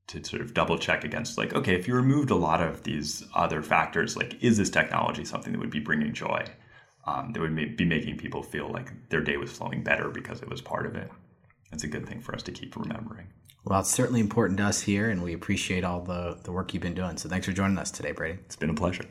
to 0.07 0.23
sort 0.23 0.41
of 0.41 0.53
double 0.53 0.77
check 0.77 1.03
against 1.03 1.37
like, 1.37 1.53
okay, 1.53 1.75
if 1.75 1.87
you 1.87 1.95
removed 1.95 2.29
a 2.29 2.35
lot 2.35 2.61
of 2.61 2.83
these 2.83 3.23
other 3.33 3.61
factors, 3.61 4.17
like, 4.17 4.41
is 4.43 4.57
this 4.57 4.69
technology 4.69 5.23
something 5.23 5.53
that 5.53 5.59
would 5.59 5.69
be 5.69 5.79
bringing 5.79 6.13
joy, 6.13 6.45
um, 7.05 7.31
that 7.31 7.39
would 7.39 7.77
be 7.77 7.85
making 7.85 8.17
people 8.17 8.43
feel 8.43 8.69
like 8.69 8.91
their 9.09 9.21
day 9.21 9.37
was 9.37 9.51
flowing 9.51 9.81
better 9.81 10.09
because 10.09 10.41
it 10.41 10.49
was 10.49 10.61
part 10.61 10.85
of 10.85 10.95
it? 10.95 11.09
It's 11.71 11.83
a 11.83 11.87
good 11.87 12.07
thing 12.07 12.19
for 12.19 12.35
us 12.35 12.43
to 12.43 12.51
keep 12.51 12.75
remembering. 12.75 13.27
Well, 13.65 13.79
it's 13.79 13.89
certainly 13.89 14.19
important 14.19 14.57
to 14.59 14.65
us 14.65 14.81
here, 14.81 15.09
and 15.09 15.23
we 15.23 15.33
appreciate 15.33 15.85
all 15.85 16.01
the, 16.01 16.37
the 16.43 16.51
work 16.51 16.73
you've 16.73 16.83
been 16.83 16.93
doing. 16.93 17.17
So 17.17 17.29
thanks 17.29 17.45
for 17.45 17.53
joining 17.53 17.77
us 17.77 17.91
today, 17.91 18.11
Brady. 18.11 18.39
It's 18.45 18.57
been 18.57 18.69
a 18.69 18.73
pleasure. 18.73 19.05